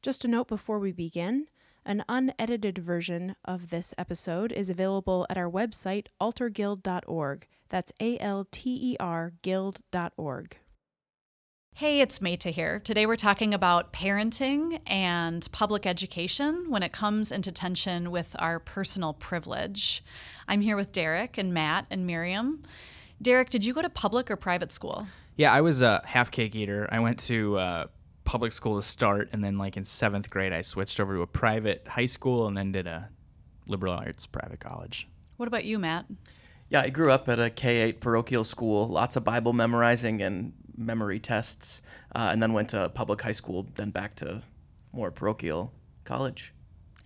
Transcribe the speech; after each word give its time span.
Just 0.00 0.24
a 0.24 0.28
note 0.28 0.46
before 0.46 0.78
we 0.78 0.92
begin 0.92 1.48
an 1.84 2.04
unedited 2.08 2.78
version 2.78 3.34
of 3.44 3.70
this 3.70 3.94
episode 3.98 4.52
is 4.52 4.70
available 4.70 5.26
at 5.28 5.36
our 5.36 5.50
website, 5.50 6.06
alterguild.org. 6.20 7.46
That's 7.68 7.92
A 8.00 8.18
L 8.18 8.46
T 8.50 8.92
E 8.92 8.96
R 9.00 9.32
guild.org. 9.42 10.56
Hey, 11.74 12.00
it's 12.00 12.20
Meta 12.20 12.50
here. 12.50 12.78
Today 12.78 13.06
we're 13.06 13.16
talking 13.16 13.52
about 13.52 13.92
parenting 13.92 14.80
and 14.86 15.48
public 15.50 15.84
education 15.84 16.66
when 16.68 16.84
it 16.84 16.92
comes 16.92 17.32
into 17.32 17.50
tension 17.50 18.12
with 18.12 18.36
our 18.38 18.60
personal 18.60 19.14
privilege. 19.14 20.04
I'm 20.46 20.60
here 20.60 20.76
with 20.76 20.92
Derek 20.92 21.38
and 21.38 21.52
Matt 21.52 21.86
and 21.90 22.06
Miriam. 22.06 22.62
Derek, 23.20 23.50
did 23.50 23.64
you 23.64 23.74
go 23.74 23.82
to 23.82 23.90
public 23.90 24.30
or 24.30 24.36
private 24.36 24.70
school? 24.70 25.08
Yeah, 25.36 25.52
I 25.52 25.60
was 25.60 25.82
a 25.82 26.02
half 26.04 26.30
cake 26.30 26.54
eater. 26.54 26.88
I 26.90 27.00
went 27.00 27.18
to 27.20 27.58
uh, 27.58 27.86
public 28.28 28.52
school 28.52 28.76
to 28.78 28.86
start, 28.86 29.30
and 29.32 29.42
then 29.42 29.56
like 29.56 29.78
in 29.78 29.86
seventh 29.86 30.28
grade, 30.28 30.52
I 30.52 30.60
switched 30.60 31.00
over 31.00 31.14
to 31.14 31.22
a 31.22 31.26
private 31.26 31.88
high 31.88 32.04
school, 32.04 32.46
and 32.46 32.54
then 32.54 32.72
did 32.72 32.86
a 32.86 33.08
liberal 33.68 33.94
arts 33.94 34.26
private 34.26 34.60
college. 34.60 35.08
What 35.38 35.46
about 35.46 35.64
you, 35.64 35.78
Matt? 35.78 36.04
Yeah, 36.68 36.82
I 36.82 36.90
grew 36.90 37.10
up 37.10 37.30
at 37.30 37.40
a 37.40 37.48
K 37.48 37.80
8 37.80 38.00
parochial 38.02 38.44
school, 38.44 38.86
lots 38.86 39.16
of 39.16 39.24
Bible 39.24 39.54
memorizing 39.54 40.20
and 40.20 40.52
memory 40.76 41.18
tests, 41.18 41.80
uh, 42.14 42.28
and 42.30 42.42
then 42.42 42.52
went 42.52 42.68
to 42.68 42.90
public 42.90 43.22
high 43.22 43.32
school, 43.32 43.66
then 43.76 43.88
back 43.88 44.14
to 44.16 44.42
more 44.92 45.10
parochial 45.10 45.72
college. 46.04 46.52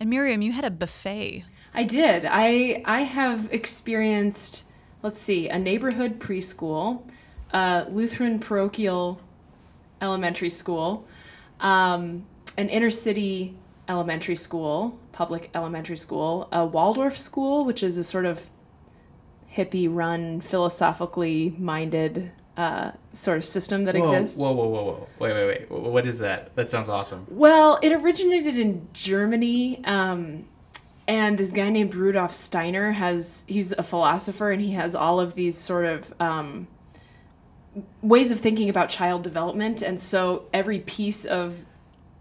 And 0.01 0.09
Miriam, 0.09 0.41
you 0.41 0.51
had 0.51 0.65
a 0.65 0.71
buffet. 0.71 1.45
I 1.73 1.85
did. 1.85 2.25
I 2.29 2.83
I 2.83 3.03
have 3.03 3.47
experienced, 3.49 4.65
let's 5.01 5.21
see, 5.21 5.47
a 5.47 5.57
neighborhood 5.57 6.19
preschool, 6.19 7.09
a 7.53 7.85
Lutheran 7.89 8.39
parochial 8.39 9.21
elementary 10.01 10.49
school, 10.49 11.07
um, 11.63 12.25
an 12.57 12.69
inner 12.69 12.91
city 12.91 13.55
elementary 13.89 14.35
school, 14.35 14.99
public 15.11 15.49
elementary 15.55 15.97
school, 15.97 16.47
a 16.51 16.65
Waldorf 16.65 17.17
school, 17.17 17.65
which 17.65 17.81
is 17.81 17.97
a 17.97 18.03
sort 18.03 18.25
of 18.25 18.41
hippie 19.55 19.87
run, 19.89 20.41
philosophically 20.41 21.55
minded 21.57 22.31
uh, 22.57 22.91
sort 23.13 23.37
of 23.37 23.45
system 23.45 23.85
that 23.85 23.95
whoa, 23.95 24.01
exists. 24.01 24.37
Whoa, 24.37 24.51
whoa, 24.51 24.67
whoa, 24.67 24.83
whoa. 24.83 25.07
Wait, 25.19 25.33
wait, 25.33 25.69
wait. 25.69 25.71
What 25.71 26.05
is 26.05 26.19
that? 26.19 26.55
That 26.55 26.69
sounds 26.69 26.89
awesome. 26.89 27.25
Well, 27.29 27.79
it 27.81 27.91
originated 27.91 28.57
in 28.57 28.87
Germany. 28.93 29.83
Um, 29.85 30.45
and 31.07 31.37
this 31.37 31.51
guy 31.51 31.69
named 31.69 31.95
Rudolf 31.95 32.31
Steiner 32.31 32.91
has, 32.91 33.43
he's 33.47 33.71
a 33.73 33.83
philosopher 33.83 34.51
and 34.51 34.61
he 34.61 34.71
has 34.71 34.95
all 34.95 35.19
of 35.19 35.33
these 35.33 35.57
sort 35.57 35.85
of 35.85 36.13
um, 36.21 36.67
ways 38.01 38.31
of 38.31 38.39
thinking 38.39 38.69
about 38.69 38.89
child 38.89 39.23
development. 39.23 39.81
And 39.81 39.99
so 39.99 40.45
every 40.53 40.79
piece 40.79 41.25
of 41.25 41.65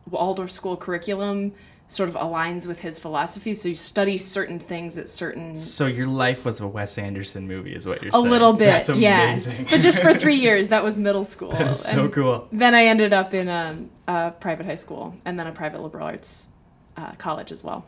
Waldorf 0.08 0.50
school 0.50 0.76
curriculum 0.76 1.52
sort 1.88 2.08
of 2.08 2.14
aligns 2.14 2.66
with 2.66 2.80
his 2.80 2.98
philosophy. 2.98 3.52
So 3.52 3.68
you 3.68 3.74
study 3.74 4.16
certain 4.16 4.58
things 4.58 4.96
at 4.96 5.10
certain. 5.10 5.54
So 5.54 5.86
your 5.86 6.06
life 6.06 6.44
was 6.44 6.58
a 6.60 6.66
Wes 6.66 6.96
Anderson 6.96 7.46
movie, 7.46 7.74
is 7.74 7.86
what 7.86 8.00
you're 8.02 8.08
a 8.10 8.14
saying? 8.14 8.26
A 8.26 8.30
little 8.30 8.54
bit, 8.54 8.86
That's 8.86 8.88
yeah. 8.90 9.38
but 9.70 9.80
just 9.80 10.00
for 10.00 10.14
three 10.14 10.36
years, 10.40 10.68
that 10.68 10.82
was 10.82 10.96
middle 10.96 11.24
school. 11.24 11.50
that 11.50 11.68
is 11.68 11.80
so 11.80 12.04
And 12.04 12.12
cool. 12.12 12.48
Then 12.50 12.74
I 12.74 12.86
ended 12.86 13.12
up 13.12 13.34
in 13.34 13.48
a, 13.48 13.76
a 14.08 14.30
private 14.40 14.64
high 14.64 14.76
school 14.76 15.14
and 15.26 15.38
then 15.38 15.46
a 15.46 15.52
private 15.52 15.82
liberal 15.82 16.06
arts 16.06 16.48
uh, 16.96 17.12
college 17.18 17.52
as 17.52 17.62
well. 17.62 17.84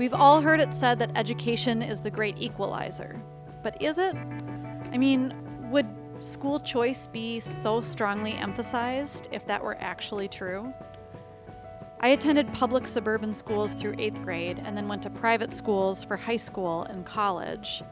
We've 0.00 0.14
all 0.14 0.40
heard 0.40 0.60
it 0.60 0.72
said 0.72 0.98
that 1.00 1.10
education 1.14 1.82
is 1.82 2.00
the 2.00 2.10
great 2.10 2.38
equalizer. 2.38 3.20
But 3.62 3.82
is 3.82 3.98
it? 3.98 4.16
I 4.90 4.96
mean, 4.96 5.34
would 5.70 5.86
school 6.20 6.58
choice 6.58 7.06
be 7.06 7.38
so 7.38 7.82
strongly 7.82 8.32
emphasized 8.32 9.28
if 9.30 9.46
that 9.46 9.62
were 9.62 9.76
actually 9.78 10.26
true? 10.26 10.72
I 12.00 12.08
attended 12.08 12.50
public 12.50 12.86
suburban 12.86 13.34
schools 13.34 13.74
through 13.74 13.96
eighth 13.98 14.22
grade 14.22 14.62
and 14.64 14.74
then 14.74 14.88
went 14.88 15.02
to 15.02 15.10
private 15.10 15.52
schools 15.52 16.02
for 16.02 16.16
high 16.16 16.38
school 16.38 16.84
and 16.84 17.04
college. 17.04 17.82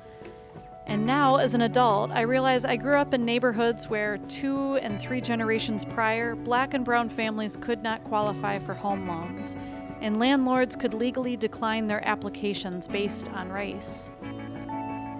And 0.86 1.04
now, 1.04 1.36
as 1.36 1.52
an 1.52 1.60
adult, 1.60 2.10
I 2.10 2.22
realize 2.22 2.64
I 2.64 2.76
grew 2.76 2.96
up 2.96 3.12
in 3.12 3.26
neighborhoods 3.26 3.90
where 3.90 4.16
two 4.16 4.76
and 4.76 4.98
three 4.98 5.20
generations 5.20 5.84
prior, 5.84 6.34
black 6.34 6.72
and 6.72 6.86
brown 6.86 7.10
families 7.10 7.58
could 7.60 7.82
not 7.82 8.02
qualify 8.04 8.58
for 8.60 8.72
home 8.72 9.06
loans, 9.06 9.58
and 10.00 10.18
landlords 10.18 10.76
could 10.76 10.94
legally 10.94 11.36
decline 11.36 11.86
their 11.86 12.06
applications 12.06 12.88
based 12.88 13.28
on 13.30 13.50
race. 13.50 14.10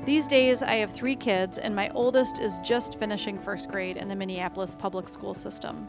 These 0.05 0.27
days, 0.27 0.63
I 0.63 0.77
have 0.77 0.91
three 0.91 1.17
kids, 1.17 1.59
and 1.59 1.77
my 1.77 1.91
oldest 1.91 2.39
is 2.39 2.59
just 2.65 2.99
finishing 2.99 3.39
first 3.39 3.69
grade 3.69 3.97
in 3.97 4.09
the 4.09 4.17
Minneapolis 4.17 4.75
public 4.75 5.09
school 5.09 5.35
system. 5.35 5.87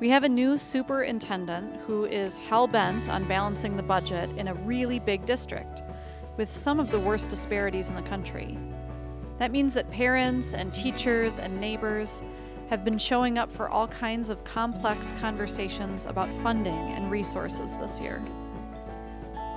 We 0.00 0.08
have 0.10 0.24
a 0.24 0.28
new 0.28 0.56
superintendent 0.56 1.76
who 1.86 2.04
is 2.04 2.38
hell 2.38 2.66
bent 2.66 3.08
on 3.08 3.28
balancing 3.28 3.76
the 3.76 3.82
budget 3.82 4.30
in 4.38 4.48
a 4.48 4.54
really 4.54 4.98
big 4.98 5.26
district, 5.26 5.82
with 6.36 6.54
some 6.54 6.78
of 6.80 6.90
the 6.90 7.00
worst 7.00 7.28
disparities 7.28 7.90
in 7.90 7.96
the 7.96 8.02
country. 8.02 8.56
That 9.38 9.50
means 9.50 9.74
that 9.74 9.90
parents 9.90 10.54
and 10.54 10.72
teachers 10.72 11.38
and 11.38 11.60
neighbors 11.60 12.22
have 12.68 12.84
been 12.84 12.98
showing 12.98 13.38
up 13.38 13.50
for 13.50 13.68
all 13.68 13.88
kinds 13.88 14.28
of 14.28 14.44
complex 14.44 15.12
conversations 15.20 16.04
about 16.04 16.32
funding 16.42 16.74
and 16.74 17.10
resources 17.10 17.78
this 17.78 18.00
year. 18.00 18.22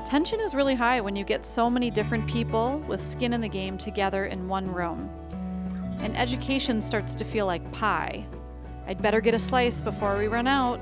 Tension 0.06 0.40
is 0.40 0.56
really 0.56 0.76
high 0.76 1.02
when 1.02 1.16
you 1.16 1.24
get 1.24 1.46
so 1.46 1.70
many 1.70 1.92
different 1.92 2.28
people 2.28 2.80
with 2.88 3.02
skin 3.02 3.34
in 3.34 3.42
the 3.42 3.50
game 3.50 3.78
together 3.78 4.26
in 4.26 4.48
one 4.48 4.72
room. 4.72 5.10
And 6.00 6.18
education 6.18 6.82
starts 6.82 7.14
to 7.16 7.26
feel 7.26 7.46
like 7.46 7.72
pie. 7.72 8.26
I'd 8.88 9.02
better 9.02 9.22
get 9.22 9.34
a 9.34 9.40
slice 9.40 9.82
before 9.82 10.18
we 10.18 10.28
run 10.28 10.48
out. 10.48 10.80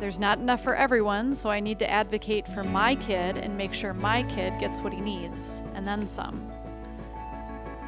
There's 0.00 0.18
not 0.18 0.38
enough 0.38 0.62
for 0.62 0.76
everyone, 0.76 1.34
so 1.34 1.48
I 1.50 1.60
need 1.60 1.78
to 1.80 1.90
advocate 1.90 2.46
for 2.46 2.62
my 2.62 2.94
kid 2.96 3.38
and 3.38 3.56
make 3.56 3.72
sure 3.72 3.94
my 3.94 4.22
kid 4.24 4.52
gets 4.60 4.80
what 4.80 4.92
he 4.92 5.00
needs, 5.00 5.62
and 5.74 5.86
then 5.86 6.06
some. 6.06 6.48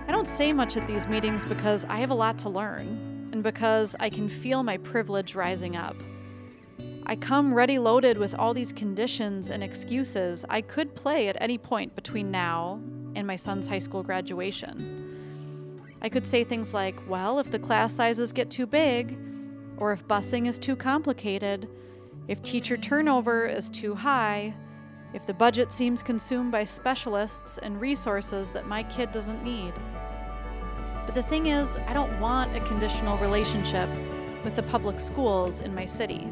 I 0.09 0.13
don't 0.13 0.27
say 0.27 0.53
much 0.53 0.77
at 0.77 0.89
these 0.89 1.07
meetings 1.07 1.45
because 1.45 1.85
I 1.85 1.99
have 1.99 2.11
a 2.11 2.15
lot 2.15 2.37
to 2.39 2.49
learn, 2.49 3.10
and 3.33 3.43
because 3.43 3.97
I 4.01 4.11
can 4.11 4.29
feel 4.29 4.63
my 4.63 4.77
privilege 4.79 5.35
rising 5.35 5.77
up. 5.77 5.97
I 7.07 7.17
come 7.17 7.53
ready 7.53 7.79
loaded 7.79 8.19
with 8.19 8.35
all 8.35 8.55
these 8.55 8.73
conditions 8.73 9.51
and 9.51 9.63
excuses 9.63 10.45
I 10.49 10.61
could 10.61 10.95
play 10.95 11.29
at 11.29 11.37
any 11.41 11.59
point 11.59 11.95
between 11.95 12.31
now 12.31 12.81
and 13.15 13.27
my 13.27 13.37
son's 13.37 13.67
high 13.67 13.79
school 13.79 14.03
graduation. 14.03 15.11
I 16.03 16.09
could 16.09 16.27
say 16.27 16.45
things 16.45 16.73
like, 16.73 16.97
well, 17.09 17.39
if 17.39 17.51
the 17.51 17.59
class 17.59 17.93
sizes 17.93 18.33
get 18.33 18.51
too 18.51 18.67
big, 18.67 19.19
or 19.77 19.93
if 19.93 20.07
busing 20.07 20.47
is 20.47 20.59
too 20.59 20.77
complicated, 20.77 21.69
if 22.29 22.43
teacher 22.43 22.77
turnover 22.77 23.47
is 23.47 23.71
too 23.71 23.95
high, 23.95 24.55
if 25.13 25.27
the 25.27 25.35
budget 25.35 25.73
seems 25.73 26.03
consumed 26.03 26.53
by 26.53 26.63
specialists 26.63 27.59
and 27.59 27.81
resources 27.81 28.53
that 28.53 28.69
my 28.69 28.83
kid 28.85 29.11
doesn't 29.11 29.43
need. 29.43 29.75
But 31.11 31.25
the 31.25 31.29
thing 31.29 31.47
is, 31.47 31.77
I 31.89 31.93
don't 31.93 32.21
want 32.21 32.57
a 32.57 32.61
conditional 32.61 33.19
relationship 33.19 33.89
with 34.45 34.55
the 34.55 34.63
public 34.63 35.01
schools 35.01 35.61
in 35.61 35.75
my 35.75 35.85
city. 35.85 36.29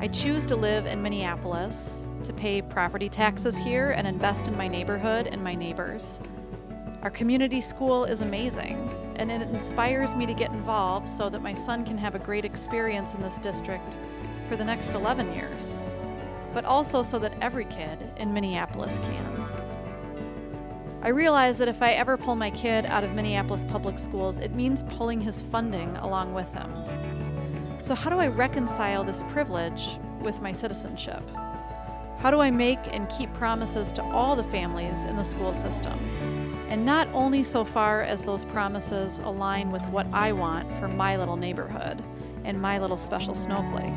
I 0.00 0.08
choose 0.08 0.44
to 0.46 0.56
live 0.56 0.86
in 0.86 1.00
Minneapolis, 1.00 2.08
to 2.24 2.32
pay 2.32 2.62
property 2.62 3.08
taxes 3.08 3.56
here 3.56 3.92
and 3.92 4.04
invest 4.04 4.48
in 4.48 4.56
my 4.56 4.66
neighborhood 4.66 5.28
and 5.28 5.40
my 5.40 5.54
neighbors. 5.54 6.18
Our 7.02 7.10
community 7.10 7.60
school 7.60 8.04
is 8.06 8.22
amazing, 8.22 8.90
and 9.14 9.30
it 9.30 9.42
inspires 9.42 10.16
me 10.16 10.26
to 10.26 10.34
get 10.34 10.50
involved 10.50 11.06
so 11.06 11.28
that 11.28 11.40
my 11.40 11.54
son 11.54 11.84
can 11.84 11.96
have 11.96 12.16
a 12.16 12.18
great 12.18 12.44
experience 12.44 13.14
in 13.14 13.22
this 13.22 13.38
district 13.38 13.98
for 14.48 14.56
the 14.56 14.64
next 14.64 14.94
11 14.94 15.32
years, 15.32 15.80
but 16.52 16.64
also 16.64 17.04
so 17.04 17.20
that 17.20 17.34
every 17.40 17.66
kid 17.66 18.10
in 18.16 18.34
Minneapolis 18.34 18.98
can. 18.98 19.35
I 21.06 21.10
realize 21.10 21.56
that 21.58 21.68
if 21.68 21.82
I 21.82 21.92
ever 21.92 22.16
pull 22.16 22.34
my 22.34 22.50
kid 22.50 22.84
out 22.84 23.04
of 23.04 23.12
Minneapolis 23.12 23.62
public 23.62 23.96
schools, 23.96 24.40
it 24.40 24.52
means 24.52 24.82
pulling 24.88 25.20
his 25.20 25.40
funding 25.40 25.94
along 25.98 26.34
with 26.34 26.52
him. 26.52 27.78
So, 27.80 27.94
how 27.94 28.10
do 28.10 28.18
I 28.18 28.26
reconcile 28.26 29.04
this 29.04 29.22
privilege 29.28 30.00
with 30.20 30.40
my 30.40 30.50
citizenship? 30.50 31.22
How 32.18 32.32
do 32.32 32.40
I 32.40 32.50
make 32.50 32.80
and 32.92 33.08
keep 33.08 33.32
promises 33.34 33.92
to 33.92 34.02
all 34.02 34.34
the 34.34 34.42
families 34.42 35.04
in 35.04 35.14
the 35.14 35.22
school 35.22 35.54
system? 35.54 35.96
And 36.68 36.84
not 36.84 37.06
only 37.12 37.44
so 37.44 37.64
far 37.64 38.02
as 38.02 38.24
those 38.24 38.44
promises 38.44 39.20
align 39.20 39.70
with 39.70 39.86
what 39.90 40.08
I 40.12 40.32
want 40.32 40.72
for 40.80 40.88
my 40.88 41.16
little 41.16 41.36
neighborhood 41.36 42.02
and 42.44 42.60
my 42.60 42.80
little 42.80 42.96
special 42.96 43.36
snowflake. 43.36 43.94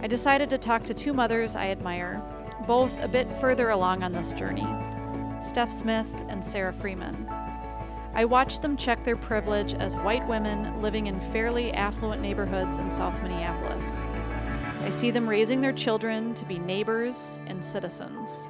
I 0.00 0.06
decided 0.06 0.48
to 0.50 0.58
talk 0.58 0.84
to 0.84 0.94
two 0.94 1.12
mothers 1.12 1.56
I 1.56 1.70
admire, 1.70 2.22
both 2.68 2.96
a 3.02 3.08
bit 3.08 3.26
further 3.40 3.70
along 3.70 4.04
on 4.04 4.12
this 4.12 4.32
journey 4.32 4.64
Steph 5.40 5.70
Smith 5.70 6.08
and 6.28 6.44
Sarah 6.44 6.72
Freeman. 6.72 7.26
I 8.14 8.24
watched 8.24 8.62
them 8.62 8.76
check 8.76 9.04
their 9.04 9.16
privilege 9.16 9.74
as 9.74 9.96
white 9.96 10.26
women 10.26 10.80
living 10.80 11.06
in 11.06 11.20
fairly 11.20 11.72
affluent 11.72 12.22
neighborhoods 12.22 12.78
in 12.78 12.90
South 12.90 13.22
Minneapolis. 13.22 14.04
I 14.82 14.90
see 14.90 15.10
them 15.10 15.28
raising 15.28 15.60
their 15.60 15.72
children 15.72 16.32
to 16.34 16.44
be 16.46 16.58
neighbors 16.58 17.38
and 17.46 17.64
citizens. 17.64 18.48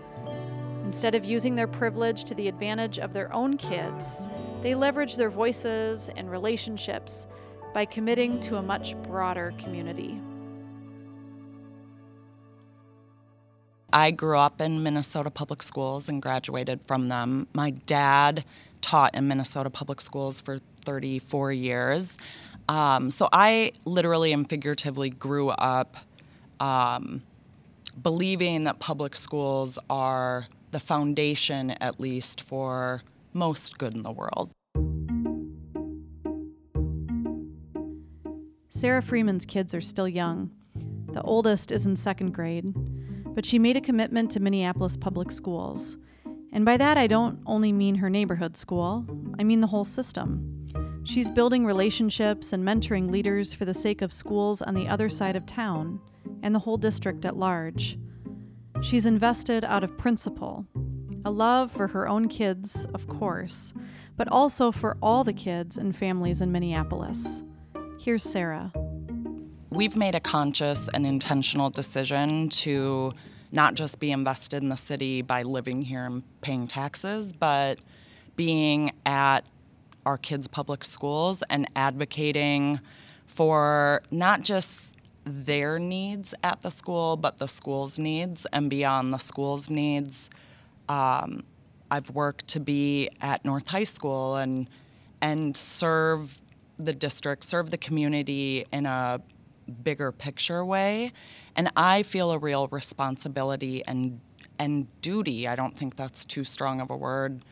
Instead 0.84 1.14
of 1.14 1.24
using 1.24 1.56
their 1.56 1.66
privilege 1.66 2.24
to 2.24 2.34
the 2.34 2.46
advantage 2.46 2.98
of 2.98 3.12
their 3.12 3.32
own 3.32 3.56
kids, 3.56 4.28
They 4.62 4.74
leverage 4.74 5.16
their 5.16 5.30
voices 5.30 6.10
and 6.16 6.30
relationships 6.30 7.26
by 7.72 7.84
committing 7.84 8.40
to 8.40 8.56
a 8.56 8.62
much 8.62 8.96
broader 9.02 9.54
community. 9.58 10.20
I 13.96 14.10
grew 14.10 14.38
up 14.38 14.60
in 14.60 14.82
Minnesota 14.82 15.31
public 15.31 15.62
schools 15.62 16.10
and 16.10 16.20
graduated 16.20 16.81
from 16.87 17.06
them. 17.06 17.46
My 17.54 17.70
dad 17.70 18.44
taught 18.82 19.14
in 19.14 19.26
Minnesota 19.26 19.70
public 19.70 20.02
schools 20.02 20.38
for 20.38 20.58
34 20.84 21.52
years. 21.52 22.19
Um, 22.69 23.08
so 23.08 23.26
I 23.32 23.72
literally 23.87 24.34
and 24.34 24.46
figuratively 24.46 25.08
grew 25.08 25.48
up 25.48 25.96
um, 26.60 27.22
believing 28.02 28.64
that 28.64 28.81
public 28.81 29.16
schools 29.16 29.78
are 29.88 30.46
the 30.72 30.81
foundation, 30.81 31.70
at 31.70 31.98
least, 31.98 32.43
for 32.43 33.02
most 33.32 33.78
good 33.78 33.94
in 33.94 34.02
the 34.02 34.12
world. 34.12 34.50
Sarah 38.69 39.00
Freeman's 39.00 39.46
kids 39.46 39.75
are 39.75 39.81
still 39.81 40.06
young. 40.06 40.50
The 41.12 41.22
oldest 41.22 41.72
is 41.72 41.87
in 41.87 41.96
second 41.96 42.34
grade, 42.34 42.75
but 43.36 43.44
she 43.44 43.58
made 43.58 43.76
a 43.76 43.82
commitment 43.82 44.30
to 44.30 44.40
Minneapolis 44.40 44.96
public 44.96 45.30
schools. 45.30 45.98
And 46.52 46.64
by 46.64 46.78
that, 46.78 46.96
I 46.96 47.06
don't 47.06 47.38
only 47.44 47.70
mean 47.70 47.96
her 47.96 48.08
neighborhood 48.08 48.56
school, 48.56 49.04
I 49.38 49.44
mean 49.44 49.60
the 49.60 49.66
whole 49.66 49.84
system. 49.84 51.02
She's 51.04 51.30
building 51.30 51.66
relationships 51.66 52.54
and 52.54 52.64
mentoring 52.64 53.10
leaders 53.10 53.52
for 53.52 53.66
the 53.66 53.74
sake 53.74 54.00
of 54.00 54.10
schools 54.10 54.62
on 54.62 54.72
the 54.72 54.88
other 54.88 55.10
side 55.10 55.36
of 55.36 55.44
town 55.44 56.00
and 56.42 56.54
the 56.54 56.60
whole 56.60 56.78
district 56.78 57.26
at 57.26 57.36
large. 57.36 57.98
She's 58.80 59.04
invested 59.04 59.64
out 59.64 59.84
of 59.84 59.98
principle, 59.98 60.66
a 61.26 61.30
love 61.30 61.70
for 61.70 61.88
her 61.88 62.08
own 62.08 62.28
kids, 62.28 62.86
of 62.94 63.06
course, 63.06 63.74
but 64.16 64.28
also 64.28 64.72
for 64.72 64.96
all 65.02 65.24
the 65.24 65.34
kids 65.34 65.76
and 65.76 65.94
families 65.94 66.40
in 66.40 66.52
Minneapolis. 66.52 67.44
Here's 68.00 68.22
Sarah. 68.22 68.72
We've 69.76 69.94
made 69.94 70.14
a 70.14 70.20
conscious 70.20 70.88
and 70.88 71.06
intentional 71.06 71.69
decision 71.69 72.49
to 72.49 73.12
not 73.52 73.75
just 73.75 74.00
be 74.00 74.11
invested 74.11 74.62
in 74.62 74.70
the 74.70 74.76
city 74.76 75.20
by 75.20 75.43
living 75.43 75.82
here 75.82 76.06
and 76.06 76.23
paying 76.40 76.67
taxes, 76.67 77.34
but 77.34 77.81
being 78.37 78.93
at 79.05 79.43
our 80.06 80.17
kids' 80.17 80.49
public 80.49 80.82
schools 80.82 81.43
and 81.50 81.69
advocating 81.76 82.81
for 83.26 84.00
not 84.11 84.40
just 84.40 84.96
their 85.25 85.79
needs 85.79 86.34
at 86.43 86.62
the 86.62 86.70
school, 86.70 87.19
but 87.19 87.37
the 87.37 87.46
school's 87.46 87.99
needs 87.99 88.46
and 88.55 88.70
beyond 88.70 89.12
the 89.12 89.19
school's 89.19 89.69
needs. 89.69 90.31
Um, 90.88 91.44
I've 91.90 92.08
worked 92.08 92.49
to 92.49 92.61
be 92.61 93.11
at 93.20 93.44
North 93.44 93.69
High 93.69 93.84
School 93.84 94.37
and 94.37 94.70
and 95.20 95.55
serve 95.55 96.40
the 96.79 96.94
district, 96.94 97.44
serve 97.44 97.70
the 97.70 97.79
community 97.79 98.64
in 98.72 98.87
a 98.87 99.20
bigger 99.82 100.12
picture 100.12 100.64
way. 100.64 101.12
And 101.54 101.70
I 101.76 102.02
feel 102.02 102.30
a 102.30 102.38
real 102.38 102.68
responsibility 102.68 103.84
and 103.86 104.20
and 104.58 104.86
duty. 105.02 105.46
I 105.46 105.54
don't 105.54 105.76
think 105.76 105.96
that's 105.96 106.24
too 106.24 106.44
strong 106.44 106.80
of 106.80 106.90
a 106.90 106.96
word 106.96 107.42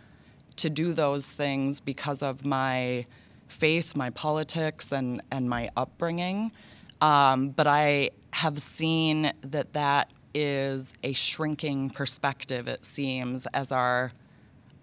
to 0.57 0.71
do 0.71 0.93
those 0.93 1.33
things 1.33 1.81
because 1.81 2.23
of 2.23 2.45
my 2.45 3.07
faith, 3.49 3.95
my 3.97 4.11
politics, 4.11 4.93
and 4.93 5.23
and 5.31 5.49
my 5.49 5.71
upbringing. 5.77 6.53
Um, 7.01 7.51
but 7.51 7.67
I 7.67 8.11
have 8.33 8.59
seen 8.61 9.33
that 9.43 9.73
that 9.75 10.11
is 10.35 10.95
a 11.03 11.13
shrinking 11.13 11.91
perspective. 11.91 12.67
It 12.67 12.85
seems 12.85 13.47
as 13.47 13.71
our 13.71 14.13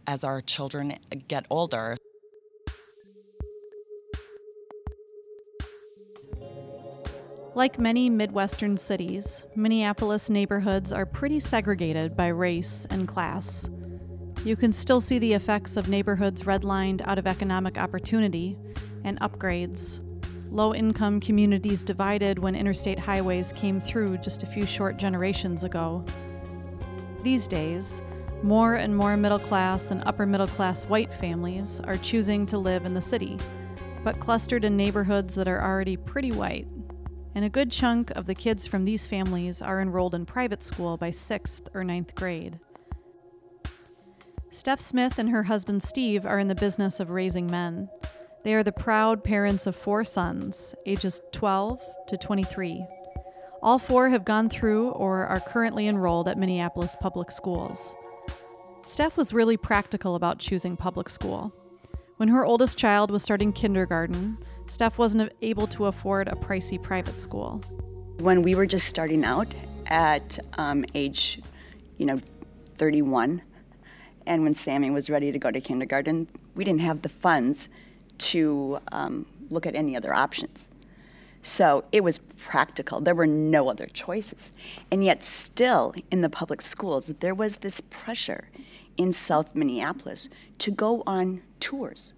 as 0.08 0.24
our 0.24 0.42
children 0.42 0.98
get 1.28 1.46
older. 1.50 1.96
Like 7.54 7.78
many 7.78 8.10
Midwestern 8.10 8.78
cities, 8.78 9.44
Minneapolis 9.58 10.30
neighborhoods 10.30 10.94
are 10.94 11.06
pretty 11.06 11.42
segregated 11.42 12.16
by 12.16 12.28
race 12.28 12.88
and 12.90 13.06
class. 13.06 13.70
You 14.46 14.56
can 14.56 14.72
still 14.72 15.02
see 15.02 15.20
the 15.20 15.34
effects 15.34 15.76
of 15.76 15.90
neighborhoods 15.90 16.44
redlined 16.44 17.02
out 17.06 17.18
of 17.18 17.28
economic 17.28 17.78
opportunity 17.78 18.58
and 19.04 19.20
upgrades. 19.20 20.00
Low 20.50 20.74
income 20.74 21.20
communities 21.20 21.84
divided 21.84 22.40
when 22.40 22.56
interstate 22.56 23.00
highways 23.00 23.52
came 23.52 23.82
through 23.82 24.20
just 24.20 24.44
a 24.44 24.48
few 24.48 24.66
short 24.66 24.96
generations 24.96 25.66
ago. 25.66 26.06
These 27.22 27.50
days, 27.50 28.02
more 28.44 28.76
and 28.76 28.96
more 28.96 29.18
middle 29.18 29.40
class 29.40 29.92
and 29.92 30.02
upper 30.06 30.26
middle 30.26 30.48
class 30.48 30.86
white 30.86 31.14
families 31.14 31.82
are 31.82 31.98
choosing 31.98 32.46
to 32.46 32.58
live 32.58 32.86
in 32.86 32.94
the 32.94 33.02
city, 33.02 33.38
but 34.06 34.22
clustered 34.22 34.64
in 34.64 34.78
neighborhoods 34.78 35.36
that 35.36 35.50
are 35.50 35.62
already 35.62 35.98
pretty 35.98 36.32
white 36.32 36.66
and 37.34 37.46
a 37.46 37.50
good 37.50 37.72
chunk 37.72 38.12
of 38.12 38.26
the 38.26 38.36
kids 38.36 38.68
from 38.68 38.86
these 38.86 39.08
families 39.08 39.62
are 39.62 39.82
enrolled 39.82 40.16
in 40.16 40.26
private 40.26 40.64
school 40.64 40.98
by 40.98 41.12
sixth 41.12 41.70
or 41.74 41.84
ninth 41.84 42.16
grade. 42.16 42.60
Steph 44.50 44.82
Smith 44.82 45.18
and 45.18 45.30
her 45.30 45.44
husband 45.44 45.82
Steve 45.82 46.26
are 46.26 46.38
in 46.38 46.50
the 46.50 46.56
business 46.56 47.00
of 47.00 47.10
raising 47.10 47.50
men. 47.50 47.90
They 48.44 48.54
are 48.54 48.64
the 48.64 48.72
proud 48.72 49.24
parents 49.24 49.66
of 49.66 49.76
four 49.76 50.04
sons, 50.04 50.76
ages 50.86 51.22
12 51.32 51.82
to 52.08 52.18
23. 52.18 52.86
All 53.62 53.80
four 53.80 54.10
have 54.10 54.26
gone 54.26 54.50
through 54.50 54.90
or 54.90 55.26
are 55.26 55.40
currently 55.40 55.88
enrolled 55.88 56.28
at 56.28 56.38
Minneapolis 56.38 56.98
public 57.00 57.32
schools. 57.32 57.96
Steph 58.86 59.16
was 59.16 59.34
really 59.34 59.56
practical 59.56 60.16
about 60.16 60.40
choosing 60.40 60.76
public 60.76 61.08
school. 61.08 61.54
When 62.18 62.30
her 62.30 62.46
oldest 62.46 62.78
child 62.78 63.10
was 63.10 63.24
starting 63.24 63.54
kindergarten, 63.54 64.38
Steph 64.68 64.98
wasn't 64.98 65.32
able 65.42 65.68
to 65.68 65.86
afford 65.86 66.28
a 66.28 66.36
pricey 66.36 66.82
private 66.82 67.20
school. 67.20 67.62
When 68.20 68.42
we 68.42 68.56
were 68.56 68.66
just 68.66 68.88
starting 68.88 69.26
out 69.26 69.54
at 69.88 70.40
um, 70.58 70.86
age, 70.94 71.40
you 71.98 72.06
know, 72.06 72.20
31, 72.76 73.42
and 74.26 74.44
when 74.44 74.54
Sammy 74.54 74.92
was 74.92 75.10
ready 75.10 75.32
to 75.32 75.40
go 75.40 75.52
to 75.52 75.60
kindergarten, 75.60 76.28
we 76.56 76.64
didn't 76.64 76.82
have 76.82 77.02
the 77.02 77.10
funds 77.10 77.70
to 78.18 78.80
um, 78.92 79.26
look 79.50 79.66
at 79.66 79.76
any 79.76 79.96
other 79.96 80.14
options. 80.14 80.72
So 81.42 81.86
it 81.92 82.04
was 82.04 82.20
practical. 82.20 83.02
There 83.02 83.16
were 83.16 83.28
no 83.28 83.70
other 83.70 83.88
choices. 83.88 84.54
And 84.92 85.04
yet, 85.04 85.24
still 85.24 85.94
in 86.12 86.22
the 86.22 86.30
public 86.30 86.62
schools, 86.62 87.08
there 87.08 87.34
was 87.34 87.58
this 87.58 87.82
pressure 87.82 88.50
in 88.96 89.12
South 89.12 89.56
Minneapolis 89.56 90.30
to 90.60 90.72
go 90.72 91.02
on 91.08 91.42
tours 91.60 92.14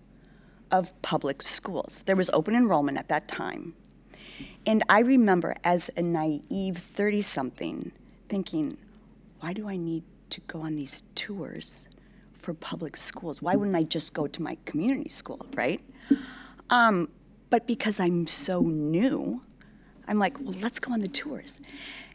of 0.74 1.00
public 1.04 1.44
schools. 1.44 2.04
There 2.08 2.16
was 2.16 2.32
open 2.32 2.56
enrollment 2.56 2.98
at 2.98 3.08
that 3.08 3.28
time. 3.28 3.76
And 4.66 4.82
I 4.90 5.02
remember 5.02 5.56
as 5.64 5.92
a 5.96 6.02
naive 6.02 6.78
30 6.78 7.22
something 7.22 7.92
thinking, 8.28 8.76
why 9.40 9.54
do 9.54 9.70
I 9.70 9.78
need 9.78 10.04
to 10.32 10.42
go 10.42 10.62
on 10.62 10.76
these 10.76 11.04
tours 11.14 11.88
for 12.34 12.56
public 12.56 12.98
schools? 12.98 13.40
Why 13.40 13.56
wouldn't 13.56 13.76
I 13.76 13.84
just 13.84 14.14
go 14.14 14.26
to 14.26 14.42
my 14.42 14.58
community 14.66 15.10
school, 15.10 15.46
right? 15.56 15.80
Um, 16.72 17.10
but 17.52 17.68
because 17.68 18.00
I'm 18.00 18.26
so 18.26 18.62
new, 18.62 19.42
I'm 20.08 20.18
like, 20.18 20.40
well, 20.40 20.56
let's 20.60 20.80
go 20.80 20.92
on 20.92 21.02
the 21.02 21.08
tours. 21.08 21.62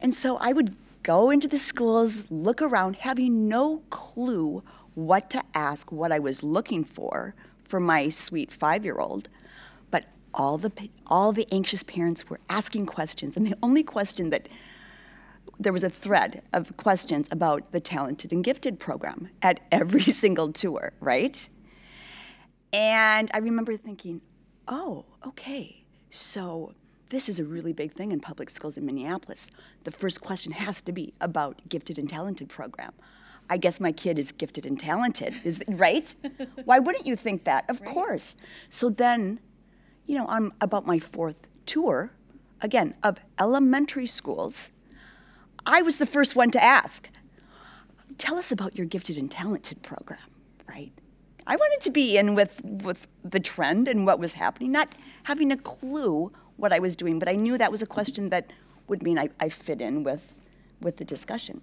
And 0.02 0.12
so 0.12 0.36
I 0.38 0.52
would 0.52 0.74
go 1.04 1.30
into 1.30 1.46
the 1.46 1.58
schools, 1.58 2.28
look 2.28 2.60
around, 2.60 2.96
having 2.96 3.48
no 3.48 3.84
clue 3.90 4.64
what 4.94 5.30
to 5.30 5.44
ask, 5.54 5.92
what 5.92 6.10
I 6.10 6.18
was 6.18 6.42
looking 6.42 6.82
for, 6.82 7.36
for 7.68 7.78
my 7.78 8.08
sweet 8.08 8.50
five-year-old, 8.50 9.28
but 9.90 10.06
all 10.34 10.58
the 10.58 10.72
all 11.06 11.32
the 11.32 11.46
anxious 11.52 11.82
parents 11.82 12.28
were 12.28 12.40
asking 12.48 12.86
questions, 12.86 13.36
and 13.36 13.46
the 13.46 13.56
only 13.62 13.82
question 13.82 14.30
that 14.30 14.48
there 15.58 15.72
was 15.72 15.84
a 15.84 15.90
thread 15.90 16.42
of 16.52 16.76
questions 16.76 17.28
about 17.30 17.72
the 17.72 17.80
talented 17.80 18.32
and 18.32 18.44
gifted 18.44 18.78
program 18.78 19.28
at 19.42 19.60
every 19.70 20.00
single 20.22 20.52
tour, 20.52 20.92
right? 21.00 21.48
And 22.72 23.30
I 23.32 23.38
remember 23.38 23.76
thinking, 23.76 24.20
oh, 24.66 25.06
okay, 25.26 25.80
so 26.10 26.72
this 27.08 27.28
is 27.28 27.40
a 27.40 27.44
really 27.44 27.72
big 27.72 27.92
thing 27.92 28.12
in 28.12 28.20
public 28.20 28.50
schools 28.50 28.76
in 28.76 28.84
Minneapolis. 28.84 29.50
The 29.84 29.90
first 29.90 30.20
question 30.20 30.52
has 30.52 30.82
to 30.82 30.92
be 30.92 31.14
about 31.20 31.68
gifted 31.68 31.98
and 31.98 32.08
talented 32.08 32.48
program. 32.48 32.92
I 33.50 33.56
guess 33.56 33.80
my 33.80 33.92
kid 33.92 34.18
is 34.18 34.32
gifted 34.32 34.66
and 34.66 34.78
talented, 34.78 35.34
is 35.44 35.62
right? 35.68 36.14
Why 36.64 36.78
wouldn't 36.78 37.06
you 37.06 37.16
think 37.16 37.44
that? 37.44 37.68
Of 37.68 37.80
right. 37.80 37.90
course. 37.90 38.36
So 38.68 38.90
then, 38.90 39.40
you 40.06 40.14
know, 40.14 40.26
I'm 40.28 40.52
about 40.60 40.86
my 40.86 40.98
fourth 40.98 41.48
tour, 41.66 42.12
again, 42.60 42.94
of 43.02 43.20
elementary 43.38 44.06
schools. 44.06 44.72
I 45.64 45.82
was 45.82 45.98
the 45.98 46.06
first 46.06 46.36
one 46.36 46.50
to 46.52 46.62
ask, 46.62 47.10
tell 48.18 48.36
us 48.36 48.52
about 48.52 48.76
your 48.76 48.86
gifted 48.86 49.16
and 49.16 49.30
talented 49.30 49.82
program, 49.82 50.20
right? 50.68 50.92
I 51.46 51.56
wanted 51.56 51.80
to 51.82 51.90
be 51.90 52.18
in 52.18 52.34
with, 52.34 52.60
with 52.64 53.08
the 53.24 53.40
trend 53.40 53.88
and 53.88 54.04
what 54.04 54.18
was 54.18 54.34
happening, 54.34 54.72
not 54.72 54.88
having 55.24 55.50
a 55.50 55.56
clue 55.56 56.30
what 56.56 56.72
I 56.72 56.78
was 56.78 56.94
doing, 56.96 57.18
but 57.18 57.28
I 57.28 57.36
knew 57.36 57.56
that 57.56 57.70
was 57.70 57.80
a 57.80 57.86
mm-hmm. 57.86 57.94
question 57.94 58.28
that 58.30 58.50
would 58.88 59.02
mean 59.02 59.18
I, 59.18 59.30
I 59.40 59.48
fit 59.48 59.80
in 59.80 60.02
with, 60.02 60.36
with 60.80 60.96
the 60.96 61.04
discussion. 61.04 61.62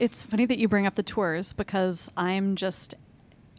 It's 0.00 0.24
funny 0.24 0.46
that 0.46 0.58
you 0.58 0.66
bring 0.66 0.86
up 0.86 0.94
the 0.94 1.02
tours 1.02 1.52
because 1.52 2.10
I'm 2.16 2.56
just 2.56 2.94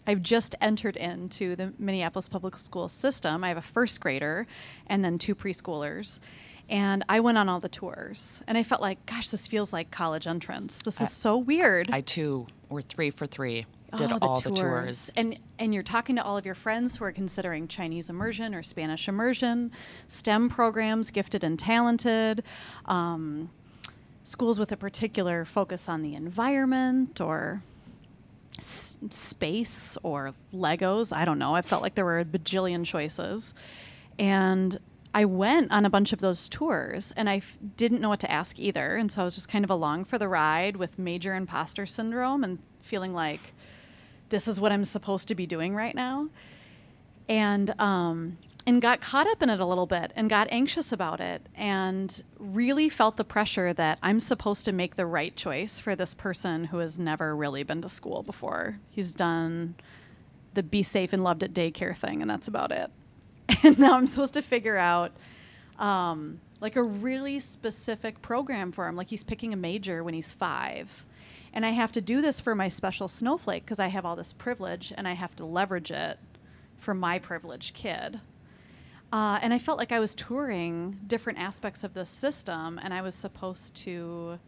I've 0.07 0.23
just 0.23 0.55
entered 0.59 0.97
into 0.97 1.55
the 1.55 1.73
Minneapolis 1.77 2.27
public 2.27 2.55
school 2.55 2.87
system. 2.87 3.43
I 3.43 3.49
have 3.49 3.57
a 3.57 3.61
first 3.61 4.01
grader 4.01 4.47
and 4.87 5.05
then 5.05 5.19
two 5.19 5.35
preschoolers. 5.35 6.19
And 6.67 7.05
I 7.07 7.19
went 7.19 7.37
on 7.37 7.47
all 7.47 7.59
the 7.59 7.69
tours 7.69 8.41
and 8.47 8.57
I 8.57 8.63
felt 8.63 8.81
like, 8.81 9.05
gosh, 9.05 9.29
this 9.29 9.45
feels 9.45 9.71
like 9.71 9.91
college 9.91 10.25
entrance. 10.25 10.81
This 10.81 10.99
is 10.99 11.11
so 11.11 11.37
weird. 11.37 11.91
I 11.91 12.01
too, 12.01 12.47
or 12.69 12.81
three 12.81 13.11
for 13.11 13.27
three, 13.27 13.65
did 13.95 14.11
Oh, 14.11 14.17
all 14.19 14.41
the 14.41 14.49
tours. 14.49 15.11
And 15.15 15.37
and 15.59 15.75
you're 15.75 15.83
talking 15.83 16.15
to 16.15 16.23
all 16.23 16.37
of 16.37 16.45
your 16.47 16.55
friends 16.55 16.97
who 16.97 17.05
are 17.05 17.11
considering 17.11 17.67
Chinese 17.67 18.09
immersion 18.09 18.55
or 18.55 18.63
Spanish 18.63 19.07
immersion, 19.07 19.71
STEM 20.07 20.49
programs, 20.49 21.11
gifted 21.11 21.43
and 21.43 21.59
talented, 21.59 22.43
um, 22.85 23.51
schools 24.23 24.59
with 24.59 24.71
a 24.71 24.77
particular 24.77 25.45
focus 25.45 25.89
on 25.89 26.01
the 26.01 26.15
environment 26.15 27.19
or 27.19 27.63
s- 28.57 28.97
space 29.09 29.97
or 30.03 30.33
Legos. 30.53 31.15
I 31.15 31.25
don't 31.25 31.39
know. 31.39 31.55
I 31.55 31.61
felt 31.61 31.81
like 31.81 31.95
there 31.95 32.05
were 32.05 32.19
a 32.19 32.25
bajillion 32.25 32.85
choices. 32.85 33.53
And 34.19 34.79
I 35.13 35.25
went 35.25 35.71
on 35.71 35.85
a 35.85 35.89
bunch 35.89 36.13
of 36.13 36.19
those 36.19 36.47
tours 36.47 37.11
and 37.17 37.29
I 37.29 37.37
f- 37.37 37.57
didn't 37.75 38.01
know 38.01 38.09
what 38.09 38.19
to 38.21 38.31
ask 38.31 38.59
either. 38.59 38.95
And 38.95 39.11
so 39.11 39.21
I 39.21 39.23
was 39.25 39.35
just 39.35 39.49
kind 39.49 39.65
of 39.65 39.71
along 39.71 40.05
for 40.05 40.17
the 40.17 40.27
ride 40.27 40.77
with 40.77 40.99
major 40.99 41.35
imposter 41.35 41.85
syndrome 41.85 42.43
and 42.43 42.59
feeling 42.81 43.13
like 43.13 43.53
this 44.29 44.47
is 44.47 44.61
what 44.61 44.71
I'm 44.71 44.85
supposed 44.85 45.27
to 45.27 45.35
be 45.35 45.45
doing 45.45 45.75
right 45.75 45.95
now. 45.95 46.29
And 47.27 47.79
um, 47.79 48.37
and 48.65 48.81
got 48.81 49.01
caught 49.01 49.27
up 49.27 49.41
in 49.41 49.49
it 49.49 49.59
a 49.59 49.65
little 49.65 49.87
bit 49.87 50.11
and 50.15 50.29
got 50.29 50.47
anxious 50.51 50.91
about 50.91 51.19
it 51.19 51.47
and 51.55 52.23
really 52.37 52.89
felt 52.89 53.17
the 53.17 53.23
pressure 53.23 53.73
that 53.73 53.97
I'm 54.03 54.19
supposed 54.19 54.65
to 54.65 54.71
make 54.71 54.95
the 54.95 55.05
right 55.05 55.35
choice 55.35 55.79
for 55.79 55.95
this 55.95 56.13
person 56.13 56.65
who 56.65 56.77
has 56.77 56.99
never 56.99 57.35
really 57.35 57.63
been 57.63 57.81
to 57.81 57.89
school 57.89 58.23
before. 58.23 58.79
He's 58.89 59.13
done 59.13 59.75
the 60.53 60.63
be 60.63 60.83
safe 60.83 61.13
and 61.13 61.23
loved 61.23 61.43
at 61.43 61.53
daycare 61.53 61.95
thing, 61.95 62.21
and 62.21 62.29
that's 62.29 62.47
about 62.47 62.71
it. 62.71 62.91
And 63.63 63.77
now 63.77 63.95
I'm 63.95 64.07
supposed 64.07 64.33
to 64.35 64.41
figure 64.41 64.77
out 64.77 65.11
um, 65.77 66.39
like 66.61 66.75
a 66.75 66.83
really 66.83 67.39
specific 67.39 68.21
program 68.21 68.71
for 68.71 68.87
him. 68.87 68.95
Like 68.95 69.09
he's 69.09 69.23
picking 69.23 69.51
a 69.51 69.57
major 69.57 70.03
when 70.03 70.13
he's 70.13 70.31
five. 70.31 71.05
And 71.53 71.65
I 71.65 71.71
have 71.71 71.91
to 71.93 72.01
do 72.01 72.21
this 72.21 72.39
for 72.39 72.55
my 72.55 72.69
special 72.69 73.09
snowflake 73.09 73.65
because 73.65 73.79
I 73.79 73.87
have 73.87 74.05
all 74.05 74.15
this 74.15 74.31
privilege 74.31 74.93
and 74.95 75.07
I 75.07 75.13
have 75.13 75.35
to 75.35 75.45
leverage 75.45 75.91
it 75.91 76.17
for 76.77 76.93
my 76.93 77.19
privileged 77.19 77.75
kid. 77.75 78.21
Uh, 79.11 79.39
and 79.41 79.53
I 79.53 79.59
felt 79.59 79.77
like 79.77 79.91
I 79.91 79.99
was 79.99 80.15
touring 80.15 80.99
different 81.07 81.39
aspects 81.39 81.83
of 81.83 81.93
the 81.93 82.05
system, 82.05 82.79
and 82.81 82.93
I 82.93 83.01
was 83.01 83.13
supposed 83.13 83.75
to, 83.77 84.39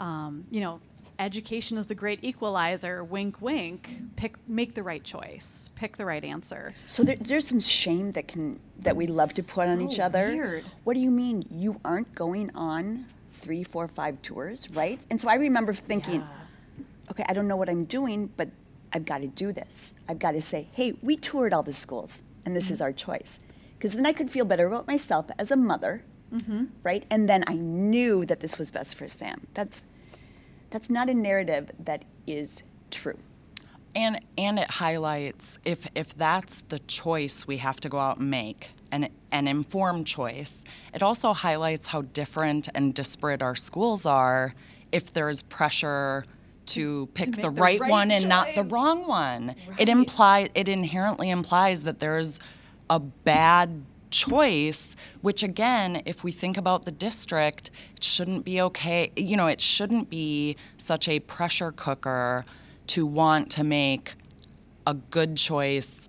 um, 0.00 0.44
you 0.50 0.60
know, 0.60 0.80
education 1.18 1.76
is 1.76 1.86
the 1.86 1.94
great 1.94 2.22
equalizer. 2.22 3.04
Wink, 3.04 3.40
wink. 3.40 4.00
Pick, 4.16 4.36
make 4.48 4.74
the 4.74 4.82
right 4.82 5.04
choice. 5.04 5.70
Pick 5.74 5.96
the 5.96 6.04
right 6.06 6.24
answer. 6.24 6.74
So 6.86 7.02
there, 7.02 7.16
there's 7.16 7.46
some 7.46 7.60
shame 7.60 8.12
that 8.12 8.28
can 8.28 8.60
that 8.80 8.96
we 8.96 9.06
love 9.06 9.32
to 9.34 9.42
put 9.42 9.68
on 9.68 9.80
each 9.80 9.98
other. 9.98 10.28
weird. 10.28 10.64
What 10.84 10.94
do 10.94 11.00
you 11.00 11.10
mean 11.10 11.44
you 11.50 11.80
aren't 11.84 12.14
going 12.14 12.50
on 12.54 13.06
three, 13.30 13.62
four, 13.62 13.88
five 13.88 14.20
tours, 14.22 14.70
right? 14.70 15.04
And 15.10 15.20
so 15.20 15.28
I 15.28 15.34
remember 15.34 15.72
thinking, 15.72 16.26
okay, 17.10 17.24
I 17.28 17.34
don't 17.34 17.48
know 17.48 17.56
what 17.56 17.68
I'm 17.68 17.84
doing, 17.84 18.30
but 18.36 18.48
I've 18.92 19.04
got 19.04 19.20
to 19.20 19.26
do 19.26 19.52
this. 19.52 19.94
I've 20.08 20.18
got 20.18 20.32
to 20.32 20.42
say, 20.42 20.68
hey, 20.72 20.94
we 21.02 21.16
toured 21.16 21.52
all 21.52 21.62
the 21.62 21.72
schools, 21.72 22.22
and 22.44 22.56
this 22.56 22.70
is 22.70 22.80
our 22.80 22.92
choice, 22.92 23.40
because 23.78 23.94
then 23.94 24.06
I 24.06 24.12
could 24.12 24.30
feel 24.30 24.44
better 24.44 24.66
about 24.66 24.86
myself 24.86 25.26
as 25.38 25.50
a 25.50 25.56
mother, 25.56 26.00
mm-hmm. 26.32 26.66
right? 26.82 27.06
And 27.10 27.28
then 27.28 27.44
I 27.46 27.56
knew 27.56 28.24
that 28.26 28.40
this 28.40 28.58
was 28.58 28.70
best 28.70 28.96
for 28.96 29.08
Sam. 29.08 29.46
That's 29.54 29.84
that's 30.70 30.90
not 30.90 31.08
a 31.08 31.14
narrative 31.14 31.70
that 31.78 32.04
is 32.26 32.62
true. 32.90 33.18
And 33.94 34.20
and 34.36 34.58
it 34.58 34.72
highlights 34.72 35.58
if 35.64 35.86
if 35.94 36.14
that's 36.14 36.62
the 36.62 36.78
choice 36.80 37.46
we 37.46 37.58
have 37.58 37.80
to 37.80 37.88
go 37.88 37.98
out 37.98 38.18
and 38.18 38.30
make, 38.30 38.70
an 38.92 39.08
an 39.32 39.48
informed 39.48 40.06
choice. 40.06 40.62
It 40.94 41.02
also 41.02 41.32
highlights 41.32 41.88
how 41.88 42.02
different 42.02 42.68
and 42.74 42.94
disparate 42.94 43.42
our 43.42 43.54
schools 43.54 44.06
are. 44.06 44.54
If 44.92 45.12
there's 45.12 45.42
pressure 45.42 46.24
to 46.66 47.06
pick 47.14 47.28
make 47.28 47.36
the, 47.36 47.42
the 47.42 47.50
right, 47.50 47.80
right 47.80 47.90
one 47.90 48.10
and 48.10 48.28
not 48.28 48.54
the 48.54 48.64
wrong 48.64 49.06
one, 49.06 49.54
it 49.78 49.88
implies 49.88 50.48
it 50.54 50.68
inherently 50.68 51.30
implies 51.30 51.84
that 51.84 51.98
there's 51.98 52.38
a 52.88 53.00
bad 53.00 53.82
choice 54.10 54.94
which 55.20 55.42
again 55.42 56.00
if 56.06 56.22
we 56.22 56.30
think 56.30 56.56
about 56.56 56.84
the 56.84 56.92
district 56.92 57.70
it 57.96 58.04
shouldn't 58.04 58.44
be 58.44 58.60
okay 58.60 59.10
you 59.16 59.36
know 59.36 59.48
it 59.48 59.60
shouldn't 59.60 60.08
be 60.08 60.56
such 60.76 61.08
a 61.08 61.18
pressure 61.20 61.72
cooker 61.72 62.44
to 62.86 63.04
want 63.04 63.50
to 63.50 63.64
make 63.64 64.14
a 64.86 64.94
good 64.94 65.36
choice 65.36 66.08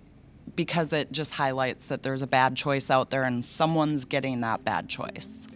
because 0.54 0.92
it 0.92 1.12
just 1.12 1.34
highlights 1.34 1.86
that 1.88 2.02
there's 2.02 2.22
a 2.22 2.26
bad 2.26 2.56
choice 2.56 2.90
out 2.90 3.10
there 3.10 3.22
and 3.22 3.44
someone's 3.44 4.04
getting 4.04 4.40
that 4.40 4.64
bad 4.64 4.88
choice. 4.88 5.46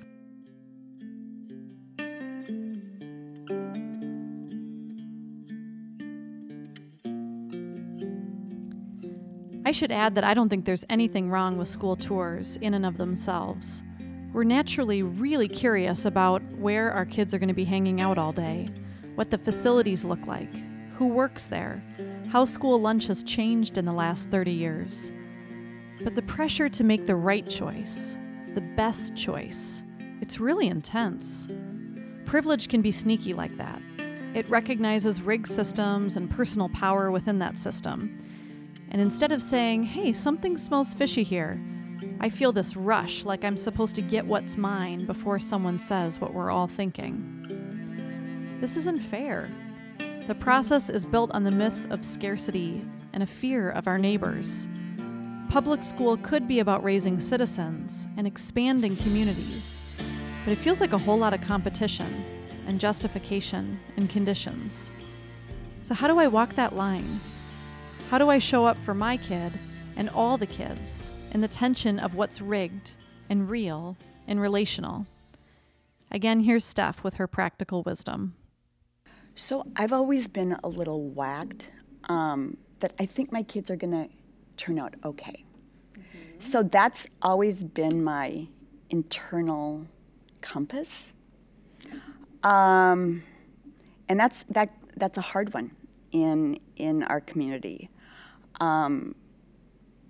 I 9.65 9.71
should 9.71 9.93
add 9.93 10.15
that 10.15 10.25
I 10.25 10.35
don't 10.35 10.49
think 10.49 10.65
there's 10.65 10.85
anything 10.89 11.31
wrong 11.31 11.57
with 11.57 11.69
school 11.69 11.95
tours 11.95 12.57
in 12.61 12.75
and 12.75 12.85
of 12.85 12.97
themselves. 12.97 13.85
We're 14.33 14.43
naturally 14.43 15.05
really 15.05 15.47
curious 15.47 16.05
about 16.05 16.43
where 16.57 16.91
our 16.91 17.05
kids 17.05 17.33
are 17.33 17.39
going 17.39 17.49
to 17.49 17.55
be 17.55 17.65
hanging 17.65 18.01
out 18.01 18.19
all 18.19 18.33
day, 18.33 18.67
what 19.15 19.31
the 19.31 19.39
facilities 19.39 20.05
look 20.05 20.27
like, 20.27 20.53
who 20.95 21.07
works 21.07 21.47
there, 21.47 21.81
how 22.29 22.45
school 22.45 22.81
lunch 22.81 23.07
has 23.07 23.23
changed 23.23 23.79
in 23.79 23.85
the 23.85 23.93
last 23.93 24.31
30 24.31 24.51
years. 24.51 25.13
But 26.03 26.17
the 26.17 26.23
pressure 26.23 26.69
to 26.69 26.83
make 26.83 27.07
the 27.07 27.15
right 27.15 27.49
choice, 27.49 28.17
the 28.55 28.63
best 28.63 29.15
choice, 29.15 29.85
it's 30.21 30.41
really 30.41 30.67
intense. 30.67 31.47
Privilege 32.25 32.69
can 32.69 32.83
be 32.83 32.91
sneaky 32.91 33.33
like 33.33 33.57
that. 33.59 33.81
It 34.35 34.49
recognizes 34.49 35.23
rigged 35.23 35.47
systems 35.47 36.17
and 36.17 36.29
personal 36.29 36.69
power 36.71 37.13
within 37.13 37.39
that 37.41 37.59
system. 37.59 38.19
And 38.93 39.01
instead 39.01 39.33
of 39.33 39.41
saying, 39.41 39.85
hey, 39.85 40.13
something 40.13 40.59
smells 40.59 40.93
fishy 40.93 41.23
here, 41.23 41.59
I 42.21 42.29
feel 42.29 42.53
this 42.53 42.77
rush 42.77 43.25
like 43.25 43.43
I'm 43.43 43.57
supposed 43.57 43.95
to 43.95 44.03
get 44.03 44.27
what's 44.27 44.59
mine 44.59 45.07
before 45.07 45.39
someone 45.39 45.79
says 45.79 46.21
what 46.21 46.35
we're 46.35 46.51
all 46.51 46.67
thinking. 46.67 48.59
This 48.61 48.77
isn't 48.77 49.01
fair. 49.01 49.51
The 50.29 50.35
process 50.35 50.91
is 50.91 51.07
built 51.07 51.31
on 51.33 51.43
the 51.43 51.51
myth 51.51 51.87
of 51.91 52.05
scarcity 52.05 52.85
and 53.15 53.23
a 53.23 53.27
fear 53.27 53.71
of 53.71 53.89
our 53.89 53.99
neighbors. 53.99 54.69
Public 55.49 55.83
school 55.83 56.19
could 56.19 56.47
be 56.47 56.61
about 56.61 56.85
raising 56.85 57.19
citizens 57.19 58.07
and 58.19 58.27
expanding 58.27 58.97
communities, 58.97 59.81
but 60.45 60.53
it 60.53 60.59
feels 60.59 60.83
like 60.83 60.93
a 60.93 60.99
whole 60.99 61.19
lot 61.19 61.33
of 61.33 61.41
competition 61.41 62.25
and 62.67 62.79
justification 62.79 63.81
and 63.97 64.11
conditions. 64.11 64.93
So, 65.81 65.95
how 65.95 66.09
do 66.09 66.19
I 66.19 66.29
walk 66.29 66.55
that 66.55 66.77
line? 66.77 67.21
How 68.13 68.19
do 68.19 68.29
I 68.29 68.41
show 68.41 68.67
up 68.67 68.77
for 68.77 68.93
my 68.93 69.17
kid 69.17 69.59
and 69.97 70.11
all 70.11 70.37
the 70.37 70.45
kids 70.45 71.15
in 71.31 71.41
the 71.41 71.49
tension 71.49 71.99
of 71.99 72.15
what's 72.15 72.43
rigged 72.43 72.91
and 73.31 73.49
real 73.49 73.97
and 74.29 74.39
relational? 74.39 75.07
Again, 76.11 76.41
here's 76.41 76.63
Steph 76.63 77.03
with 77.03 77.15
her 77.15 77.27
practical 77.27 77.83
wisdom. 77.83 78.35
So 79.35 79.65
I've 79.77 79.95
always 79.95 80.29
been 80.29 80.59
a 80.63 80.69
little 80.69 81.09
whacked 81.09 81.71
um, 82.11 82.59
that 82.81 82.93
I 83.01 83.07
think 83.07 83.33
my 83.33 83.43
kids 83.43 83.71
are 83.71 83.77
going 83.77 83.93
to 83.93 84.11
turn 84.59 84.79
out 84.79 84.95
okay. 85.07 85.47
So 86.39 86.63
that's 86.63 87.07
always 87.23 87.65
been 87.65 88.05
my 88.05 88.47
internal 88.91 89.87
compass. 90.43 91.15
Um, 92.43 93.23
and 94.07 94.21
that's, 94.21 94.43
that, 94.51 94.69
that's 94.99 95.17
a 95.17 95.23
hard 95.23 95.55
one 95.55 95.71
in, 96.11 96.61
in 96.77 97.05
our 97.05 97.23
community. 97.23 97.89
Um, 98.63 99.17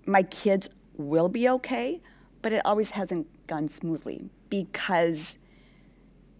my 0.05 0.21
kids 0.21 0.69
will 0.95 1.27
be 1.27 1.49
okay, 1.49 2.01
but 2.43 2.53
it 2.53 2.61
always 2.63 2.91
hasn't 2.91 3.25
gone 3.47 3.67
smoothly 3.67 4.29
because 4.51 5.39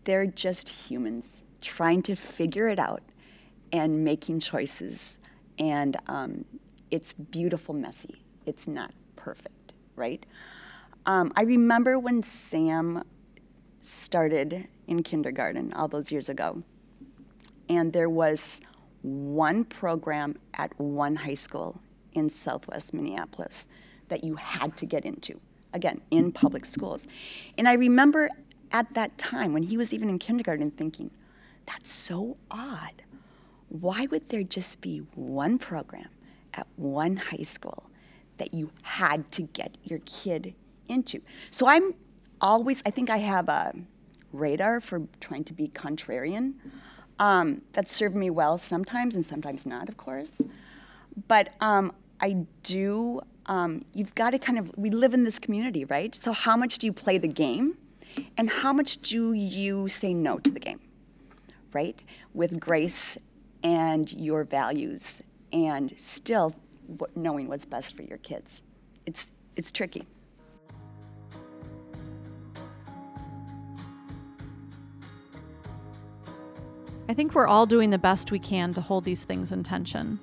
they're 0.03 0.27
just 0.27 0.70
humans 0.70 1.43
trying 1.60 2.03
to 2.03 2.15
figure 2.15 2.67
it 2.67 2.77
out 2.77 3.01
and 3.72 4.03
making 4.03 4.41
choices. 4.41 5.17
And 5.58 5.98
um, 6.05 6.46
it's 6.91 7.13
beautiful, 7.13 7.74
messy. 7.74 8.22
It's 8.46 8.67
not 8.67 8.91
perfect, 9.15 9.74
right? 9.96 10.24
Um, 11.08 11.34
I 11.36 11.41
remember 11.41 11.98
when 11.98 12.22
Sam 12.22 13.03
started 13.79 14.67
in 14.86 15.01
kindergarten 15.01 15.74
all 15.74 15.88
those 15.88 16.12
years 16.12 16.29
ago, 16.29 16.62
and 17.67 17.91
there 17.91 18.10
was 18.10 18.62
one 19.01 19.63
program 19.63 20.38
at 20.53 20.79
one 20.79 21.15
high 21.15 21.34
school 21.34 21.82
in 22.13 22.29
southwest 22.29 22.93
Minneapolis 22.93 23.67
that 24.10 24.24
you 24.24 24.36
had 24.36 24.77
to 24.77 24.86
get 24.86 25.05
into, 25.05 25.39
again, 25.74 26.01
in 26.12 26.32
public 26.32 26.65
schools. 26.65 27.08
And 27.58 27.67
I 27.67 27.74
remember 27.74 28.29
at 28.72 28.93
that 28.93 29.17
time, 29.17 29.53
when 29.53 29.63
he 29.63 29.77
was 29.77 29.93
even 29.93 30.10
in 30.10 30.20
kindergarten, 30.20 30.72
thinking, 30.72 31.12
that's 31.65 31.91
so 31.91 32.38
odd. 32.50 33.03
Why 33.70 34.08
would 34.12 34.29
there 34.29 34.43
just 34.43 34.82
be 34.82 35.00
one 35.15 35.58
program 35.58 36.10
at 36.53 36.67
one 36.75 37.17
high 37.17 37.43
school 37.43 37.89
that 38.38 38.53
you 38.53 38.72
had 38.84 39.32
to 39.32 39.43
get 39.43 39.77
your 39.84 40.00
kid 40.05 40.55
into. 40.88 41.22
So 41.50 41.67
I'm 41.67 41.93
always, 42.41 42.84
I 42.86 42.89
think 42.89 43.10
I 43.10 43.17
have 43.17 43.50
a 43.50 43.74
radar 44.32 44.82
for 44.82 45.03
trying 45.20 45.43
to 45.46 45.53
be 45.53 45.67
contrarian. 45.67 46.55
Um, 47.20 47.62
that 47.74 47.88
served 47.88 48.15
me 48.15 48.29
well 48.29 48.58
sometimes 48.58 49.15
and 49.15 49.25
sometimes 49.25 49.65
not, 49.65 49.88
of 49.88 49.98
course. 49.98 50.41
But 51.27 51.53
um, 51.62 51.93
I 52.24 52.46
do, 52.63 53.20
um, 53.48 53.82
you've 53.94 54.15
got 54.15 54.30
to 54.32 54.39
kind 54.39 54.58
of, 54.58 54.72
we 54.77 54.89
live 54.89 55.13
in 55.13 55.24
this 55.24 55.39
community, 55.39 55.84
right? 55.84 56.15
So 56.15 56.32
how 56.32 56.56
much 56.56 56.77
do 56.77 56.88
you 56.88 56.94
play 56.94 57.18
the 57.18 57.27
game? 57.27 57.77
And 58.38 58.50
how 58.50 58.72
much 58.72 59.00
do 59.00 59.34
you 59.34 59.89
say 59.89 60.13
no 60.13 60.39
to 60.39 60.50
the 60.50 60.60
game, 60.62 60.80
right? 61.74 62.01
With 62.34 62.62
grace 62.62 63.18
and 63.62 64.10
your 64.13 64.46
values 64.46 65.22
and 65.51 65.94
still 66.00 66.56
knowing 67.13 67.50
what's 67.50 67.65
best 67.65 67.94
for 67.94 68.03
your 68.03 68.20
kids. 68.20 68.62
It's, 69.06 69.34
it's 69.58 69.74
tricky. 69.74 70.03
I 77.10 77.13
think 77.13 77.36
we're 77.36 77.48
all 77.48 77.65
doing 77.65 77.89
the 77.89 77.98
best 77.98 78.32
we 78.32 78.39
can 78.39 78.74
to 78.75 78.82
hold 78.82 79.03
these 79.03 79.25
things 79.25 79.51
in 79.51 79.63
tension. 79.63 80.20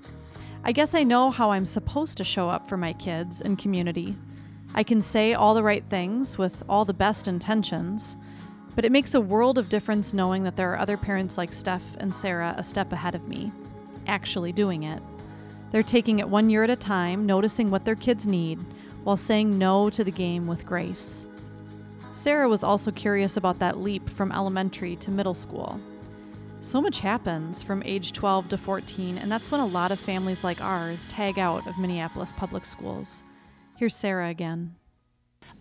I 0.63 0.73
guess 0.73 0.95
I 0.95 1.05
know 1.05 1.31
how 1.31 1.53
I'm 1.53 1.65
supposed 1.65 2.19
to 2.19 2.25
show 2.25 2.51
up 2.51 2.69
for 2.69 2.77
my 2.77 2.93
kids 2.93 3.41
and 3.41 3.59
community. 3.59 4.17
I 4.75 4.83
can 4.83 5.01
say 5.01 5.33
all 5.33 5.55
the 5.55 5.63
right 5.63 5.85
things 5.89 6.37
with 6.37 6.63
all 6.69 6.85
the 6.85 6.93
best 6.93 7.27
intentions, 7.27 8.15
but 8.77 8.85
it 8.85 8.93
makes 8.93 9.15
a 9.15 9.23
world 9.23 9.57
of 9.57 9.71
difference 9.71 10.13
knowing 10.13 10.43
that 10.45 10.57
there 10.57 10.71
are 10.73 10.79
other 10.79 10.99
parents 10.99 11.39
like 11.39 11.55
Steph 11.55 11.97
and 11.97 12.15
Sarah 12.15 12.55
a 12.59 12.63
step 12.63 12.93
ahead 12.93 13.15
of 13.15 13.27
me, 13.27 13.53
actually 14.07 14.53
doing 14.53 14.83
it. 14.83 15.03
They're 15.71 15.83
taking 15.83 16.19
it 16.19 16.29
one 16.29 16.51
year 16.51 16.63
at 16.63 16.71
a 16.71 16.77
time, 16.77 17.25
noticing 17.25 17.71
what 17.71 17.87
their 17.87 17.97
kids 17.97 18.27
need, 18.27 18.61
while 19.03 19.17
saying 19.17 19.57
no 19.57 19.89
to 19.89 20.05
the 20.05 20.11
game 20.11 20.47
with 20.47 20.67
grace. 20.67 21.25
Sarah 22.13 22.51
was 22.51 22.63
also 22.63 22.91
curious 22.91 23.39
about 23.39 23.61
that 23.61 23.79
leap 23.79 24.11
from 24.11 24.31
elementary 24.31 24.95
to 24.97 25.11
middle 25.11 25.35
school. 25.35 25.81
So 26.63 26.83
much 26.83 27.01
happens 27.01 27.63
from 27.63 27.83
age 27.87 28.13
12 28.13 28.51
to 28.51 28.59
14, 28.59 29.17
and 29.17 29.33
that's 29.33 29.51
when 29.51 29.63
a 29.63 29.67
lot 29.67 29.91
of 29.91 29.99
families 29.99 30.45
like 30.45 30.61
ours 30.61 31.07
tag 31.07 31.39
out 31.39 31.67
of 31.67 31.79
Minneapolis 31.79 32.35
public 32.37 32.67
schools. 32.67 33.23
Here's 33.77 33.97
Sarah 33.97 34.29
again. 34.29 34.77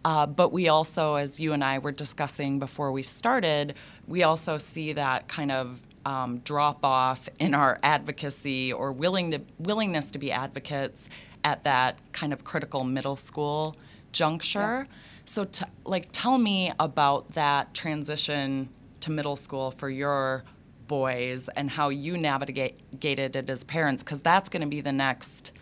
Uh, 0.03 0.25
but 0.25 0.51
we 0.51 0.68
also, 0.68 1.15
as 1.15 1.39
you 1.39 1.53
and 1.53 1.63
I 1.63 1.79
were 1.79 1.94
discussing 1.94 2.60
before 2.60 2.91
we 2.91 3.01
started, 3.01 3.75
we 4.08 4.24
also 4.24 4.58
see 4.58 4.91
that 4.91 5.29
kind 5.29 5.53
of 5.53 5.88
um, 6.06 6.39
drop 6.39 6.84
off 6.84 7.29
in 7.39 7.53
our 7.53 7.79
advocacy 7.82 8.74
or 8.74 8.91
willing 8.91 9.32
to, 9.32 9.41
willingness 9.58 10.12
to 10.12 10.20
be 10.20 10.34
advocates 10.34 11.10
at 11.46 11.63
that 11.63 11.98
kind 12.12 12.34
of 12.34 12.44
critical 12.44 12.84
middle 12.84 13.15
school 13.15 13.77
juncture. 14.12 14.86
So, 15.24 15.46
t- 15.46 15.65
like, 15.86 16.10
tell 16.12 16.38
me 16.38 16.74
about 16.77 17.36
that 17.36 17.74
transition 17.74 18.68
to 19.00 19.12
middle 19.12 19.38
school 19.38 19.72
for 19.72 19.89
your 19.89 20.44
boys 20.89 21.48
and 21.55 21.69
how 21.69 21.88
you 21.88 22.17
navigated 22.17 23.36
it 23.38 23.50
as 23.50 23.63
parents, 23.63 24.03
because 24.03 24.19
that's 24.19 24.50
going 24.50 24.63
to 24.63 24.67
be 24.67 24.81
the 24.81 24.91
next 24.91 25.53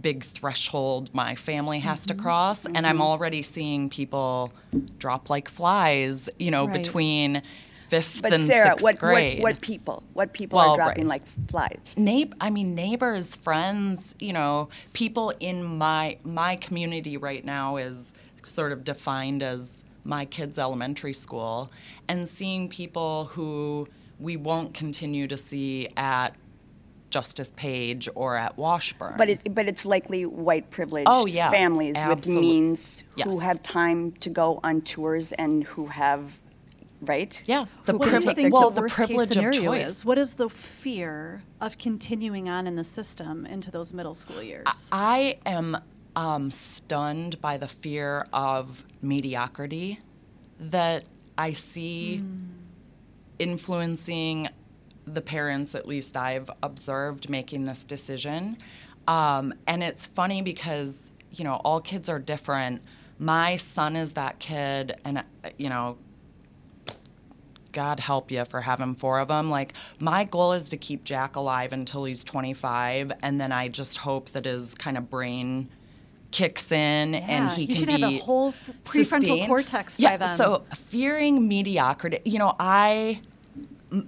big 0.00 0.24
threshold 0.24 1.14
my 1.14 1.34
family 1.34 1.80
has 1.80 2.06
to 2.06 2.14
mm-hmm. 2.14 2.22
cross 2.22 2.64
and 2.64 2.86
i'm 2.86 2.94
mm-hmm. 2.94 3.02
already 3.02 3.42
seeing 3.42 3.90
people 3.90 4.50
drop 4.98 5.28
like 5.28 5.46
flies 5.46 6.30
you 6.38 6.50
know 6.50 6.64
Right. 6.64 6.82
between 6.82 7.42
fifth 7.90 8.22
But 8.22 8.32
and 8.32 8.42
Sarah, 8.42 8.70
sixth 8.70 8.84
what, 8.84 8.98
grade 8.98 9.42
what, 9.42 9.54
what 9.54 9.60
people? 9.60 10.02
What 10.12 10.32
people 10.32 10.58
Well, 10.58 10.70
are 10.70 10.76
dropping 10.76 11.08
right. 11.08 11.20
like 11.20 11.26
flies? 11.26 11.96
I 12.40 12.48
mean 12.48 12.74
neighbors, 12.74 13.34
friends, 13.36 14.14
you 14.20 14.32
know, 14.32 14.68
people 14.92 15.32
in 15.40 15.64
my 15.64 16.16
my 16.24 16.56
community 16.56 17.16
right 17.16 17.44
now 17.44 17.76
is 17.76 18.14
sort 18.42 18.72
of 18.72 18.84
defined 18.84 19.42
as 19.42 19.84
my 20.04 20.24
kids' 20.24 20.58
elementary 20.58 21.12
school, 21.12 21.70
and 22.08 22.28
seeing 22.28 22.68
people 22.68 23.26
who 23.26 23.88
we 24.20 24.36
won't 24.36 24.74
continue 24.74 25.26
to 25.28 25.36
see 25.36 25.88
at 25.96 26.34
Justice 27.10 27.52
Page 27.56 28.08
or 28.14 28.36
at 28.36 28.56
Washburn. 28.56 29.14
But 29.18 29.30
it, 29.30 29.54
but 29.54 29.66
it's 29.66 29.84
likely 29.84 30.24
white 30.26 30.70
privileged 30.70 31.08
Oh, 31.10 31.26
yeah, 31.26 31.50
families 31.50 31.94
with 31.96 32.18
absolute- 32.18 32.40
means 32.40 33.02
who 33.16 33.30
Yes. 33.30 33.40
have 33.40 33.62
time 33.62 34.12
to 34.12 34.30
go 34.30 34.60
on 34.62 34.82
tours 34.82 35.32
and 35.32 35.64
who 35.64 35.86
have, 35.86 36.40
right? 37.00 37.42
yeah, 37.46 37.64
the 37.86 37.92
Who 37.92 37.98
What 37.98 38.04
can 38.10 38.20
privilege. 38.20 38.36
take 38.36 38.52
Well, 38.52 38.70
the 38.70 38.76
the 38.76 38.80
worst 38.82 38.96
case 38.96 39.06
privilege 39.08 39.28
of 39.30 39.34
scenario 39.34 39.62
choice. 39.64 39.86
is? 39.86 40.04
What 40.04 40.18
is 40.18 40.34
the 40.36 40.48
fear 40.48 41.42
of 41.60 41.78
continuing 41.78 42.48
on 42.48 42.66
in 42.68 42.76
the 42.76 42.84
system 42.84 43.44
into 43.46 43.70
those 43.72 43.92
middle 43.92 44.14
school 44.14 44.42
years? 44.42 44.88
I 44.92 45.38
am 45.44 45.78
um, 46.14 46.50
stunned 46.50 47.40
by 47.40 47.56
the 47.56 47.68
fear 47.68 48.26
of 48.32 48.84
mediocrity 49.02 49.98
that 50.60 51.04
I 51.38 51.52
see 51.52 52.22
influencing 53.40 54.48
the 55.06 55.20
parents, 55.20 55.74
at 55.74 55.88
least 55.88 56.16
I've 56.16 56.50
observed, 56.62 57.28
making 57.28 57.64
this 57.64 57.84
decision. 57.84 58.58
Um, 59.08 59.54
and 59.66 59.82
it's 59.82 60.06
funny 60.06 60.42
because, 60.42 61.10
you 61.32 61.44
know, 61.44 61.54
all 61.64 61.80
kids 61.80 62.08
are 62.08 62.18
different. 62.18 62.82
My 63.18 63.56
son 63.56 63.96
is 63.96 64.12
that 64.12 64.38
kid, 64.38 65.00
and, 65.04 65.24
you 65.58 65.68
know, 65.68 65.98
God 67.72 68.00
help 68.00 68.30
you 68.30 68.44
for 68.44 68.60
having 68.60 68.94
four 68.94 69.18
of 69.20 69.28
them. 69.28 69.50
Like, 69.50 69.74
my 69.98 70.24
goal 70.24 70.52
is 70.52 70.68
to 70.70 70.76
keep 70.76 71.04
Jack 71.04 71.36
alive 71.36 71.72
until 71.72 72.04
he's 72.04 72.24
25, 72.24 73.12
and 73.22 73.40
then 73.40 73.52
I 73.52 73.68
just 73.68 73.98
hope 73.98 74.30
that 74.30 74.44
his 74.44 74.74
kind 74.74 74.96
of 74.96 75.10
brain 75.10 75.68
kicks 76.30 76.70
in 76.70 77.16
and 77.16 77.48
he 77.50 77.62
he 77.62 77.66
can 77.66 77.76
should 77.76 77.86
be 77.88 78.00
have 78.00 78.12
a 78.12 78.18
whole 78.18 78.52
prefrontal 78.84 79.04
sustained. 79.04 79.48
cortex 79.48 79.98
by 79.98 80.02
yeah, 80.02 80.16
then. 80.16 80.36
So 80.36 80.64
fearing 80.74 81.48
mediocrity, 81.48 82.20
you 82.24 82.38
know, 82.38 82.54
I 82.58 83.20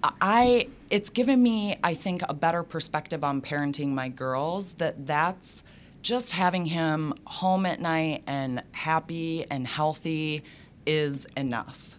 I 0.02 0.68
it's 0.90 1.10
given 1.10 1.42
me 1.42 1.76
I 1.82 1.94
think 1.94 2.22
a 2.28 2.34
better 2.34 2.62
perspective 2.62 3.24
on 3.24 3.40
parenting 3.40 3.88
my 3.88 4.08
girls 4.08 4.74
that 4.74 5.06
that's 5.06 5.64
just 6.02 6.32
having 6.32 6.66
him 6.66 7.14
home 7.26 7.66
at 7.66 7.80
night 7.80 8.22
and 8.26 8.62
happy 8.72 9.44
and 9.50 9.66
healthy 9.66 10.42
is 10.84 11.26
enough. 11.36 11.96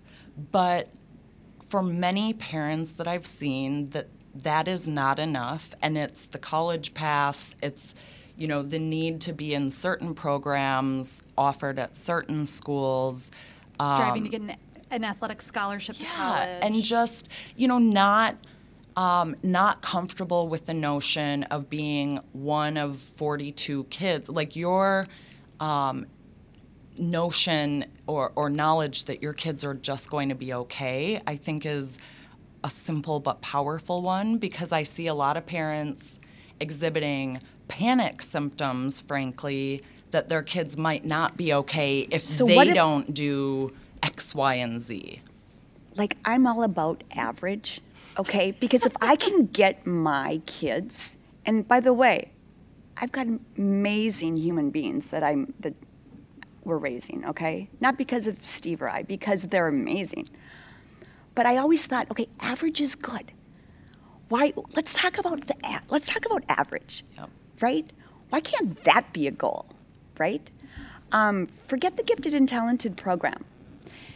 But 0.51 0.89
for 1.61 1.81
many 1.81 2.33
parents 2.33 2.93
that 2.93 3.07
I've 3.07 3.25
seen 3.25 3.89
that 3.89 4.07
that 4.35 4.67
is 4.67 4.87
not 4.87 5.19
enough 5.19 5.73
and 5.81 5.97
it's 5.97 6.25
the 6.25 6.39
college 6.39 6.93
path 6.93 7.55
it's 7.61 7.93
you 8.35 8.47
know 8.47 8.63
the 8.63 8.79
need 8.79 9.21
to 9.21 9.33
be 9.33 9.53
in 9.53 9.69
certain 9.69 10.15
programs 10.15 11.21
offered 11.37 11.77
at 11.77 11.95
certain 11.95 12.45
schools 12.45 13.31
Striving 13.75 14.29
to 14.29 14.37
um, 14.37 14.45
get 14.45 14.55
an, 14.55 14.57
an 14.93 15.03
athletic 15.03 15.41
scholarship 15.41 15.97
to 15.97 16.05
college. 16.05 16.59
and 16.61 16.75
just 16.83 17.29
you 17.55 17.67
know 17.67 17.79
not 17.79 18.35
um, 18.95 19.35
not 19.41 19.81
comfortable 19.81 20.47
with 20.47 20.67
the 20.67 20.73
notion 20.73 21.43
of 21.45 21.67
being 21.69 22.19
one 22.31 22.77
of 22.77 22.97
42 22.97 23.85
kids 23.85 24.29
like 24.29 24.55
your 24.55 25.07
um, 25.59 26.05
notion 26.99 27.85
or, 28.05 28.31
or 28.35 28.49
knowledge 28.51 29.05
that 29.05 29.23
your 29.23 29.33
kids 29.33 29.65
are 29.65 29.73
just 29.73 30.11
going 30.11 30.29
to 30.29 30.35
be 30.35 30.53
okay 30.53 31.19
i 31.25 31.35
think 31.35 31.65
is 31.65 31.97
a 32.63 32.69
simple 32.69 33.19
but 33.19 33.41
powerful 33.41 34.01
one 34.03 34.37
because 34.37 34.71
i 34.71 34.83
see 34.83 35.07
a 35.07 35.13
lot 35.15 35.35
of 35.35 35.45
parents 35.45 36.19
exhibiting 36.59 37.39
panic 37.67 38.21
symptoms 38.21 39.01
frankly 39.01 39.81
that 40.11 40.29
their 40.29 40.43
kids 40.43 40.77
might 40.77 41.03
not 41.03 41.35
be 41.35 41.51
okay 41.51 42.01
if 42.11 42.21
So 42.21 42.45
they 42.45 42.59
if- 42.59 42.75
don't 42.75 43.11
do 43.11 43.71
x 44.03 44.35
y 44.35 44.53
and 44.55 44.79
z 44.79 45.21
like 45.95 46.17
I'm 46.25 46.47
all 46.47 46.63
about 46.63 47.03
average, 47.15 47.79
okay? 48.17 48.51
Because 48.51 48.83
if 48.85 48.95
I 49.01 49.15
can 49.15 49.45
get 49.47 49.85
my 49.85 50.41
kids, 50.47 51.17
and 51.45 51.67
by 51.67 51.79
the 51.81 51.93
way, 51.93 52.31
I've 52.99 53.11
got 53.11 53.27
amazing 53.57 54.37
human 54.37 54.71
beings 54.71 55.07
that 55.07 55.23
I'm 55.23 55.53
that 55.59 55.75
we're 56.63 56.77
raising, 56.79 57.25
okay? 57.25 57.69
Not 57.79 57.97
because 57.97 58.27
of 58.27 58.43
Steve 58.43 58.81
or 58.81 58.89
I, 58.89 59.03
because 59.03 59.47
they're 59.49 59.67
amazing. 59.67 60.29
But 61.35 61.45
I 61.45 61.57
always 61.57 61.85
thought, 61.87 62.09
okay, 62.11 62.27
average 62.41 62.79
is 62.81 62.95
good. 62.95 63.31
Why? 64.29 64.53
Let's 64.75 64.93
talk 64.93 65.17
about 65.19 65.41
the 65.47 65.55
let's 65.89 66.07
talk 66.11 66.25
about 66.25 66.43
average, 66.49 67.03
Yep. 67.17 67.29
right? 67.61 67.87
Why 68.29 68.39
can't 68.39 68.83
that 68.85 69.13
be 69.13 69.27
a 69.27 69.31
goal, 69.31 69.67
right? 70.17 70.49
Um, 71.11 71.45
forget 71.47 71.97
the 71.97 72.03
gifted 72.03 72.33
and 72.33 72.49
talented 72.49 72.97
program. 72.97 73.45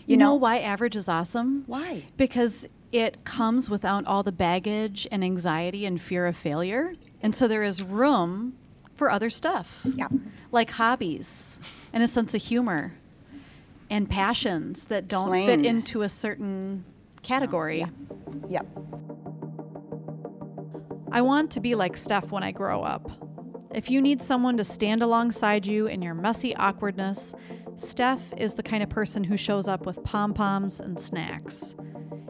You 0.08 0.18
know 0.18 0.34
why 0.34 0.60
average 0.60 0.96
is 0.96 1.10
awesome? 1.10 1.64
Why? 1.68 2.06
Because 2.16 2.68
it 2.92 3.26
comes 3.26 3.70
without 3.70 4.06
all 4.08 4.24
the 4.24 4.32
baggage 4.32 5.06
and 5.12 5.24
anxiety 5.24 5.86
and 5.86 6.00
fear 6.02 6.26
of 6.26 6.38
failure. 6.38 6.94
And 7.22 7.36
so 7.36 7.48
there 7.48 7.62
is 7.62 7.84
room 7.84 8.58
for 8.96 9.12
other 9.12 9.30
stuff. 9.30 9.82
Yeah. 9.84 10.08
Like 10.52 10.72
hobbies 10.72 11.60
and 11.92 12.02
a 12.02 12.08
sense 12.08 12.34
of 12.34 12.42
humor 12.42 12.94
and 13.90 14.10
passions 14.10 14.86
that 14.88 15.08
don't 15.08 15.28
Plain. 15.28 15.48
fit 15.48 15.66
into 15.66 16.02
a 16.02 16.10
certain 16.10 16.86
category. 17.22 17.84
Yep. 18.48 18.66
I 21.12 21.22
want 21.22 21.52
to 21.52 21.60
be 21.60 21.76
like 21.76 21.98
Steph 21.98 22.32
when 22.32 22.44
I 22.44 22.52
grow 22.52 22.82
up. 22.82 23.12
If 23.74 23.90
you 23.90 24.02
need 24.02 24.22
someone 24.22 24.56
to 24.58 24.64
stand 24.64 25.02
alongside 25.02 25.66
you 25.66 25.88
in 25.88 26.02
your 26.02 26.14
messy 26.14 26.56
awkwardness, 26.56 27.36
Steph 27.78 28.34
is 28.38 28.56
the 28.56 28.64
kind 28.64 28.82
of 28.82 28.90
person 28.90 29.24
who 29.24 29.38
shows 29.38 29.68
up 29.68 29.86
with 29.86 30.04
pom 30.04 30.34
poms 30.34 30.80
and 30.80 31.00
snacks. 31.00 31.76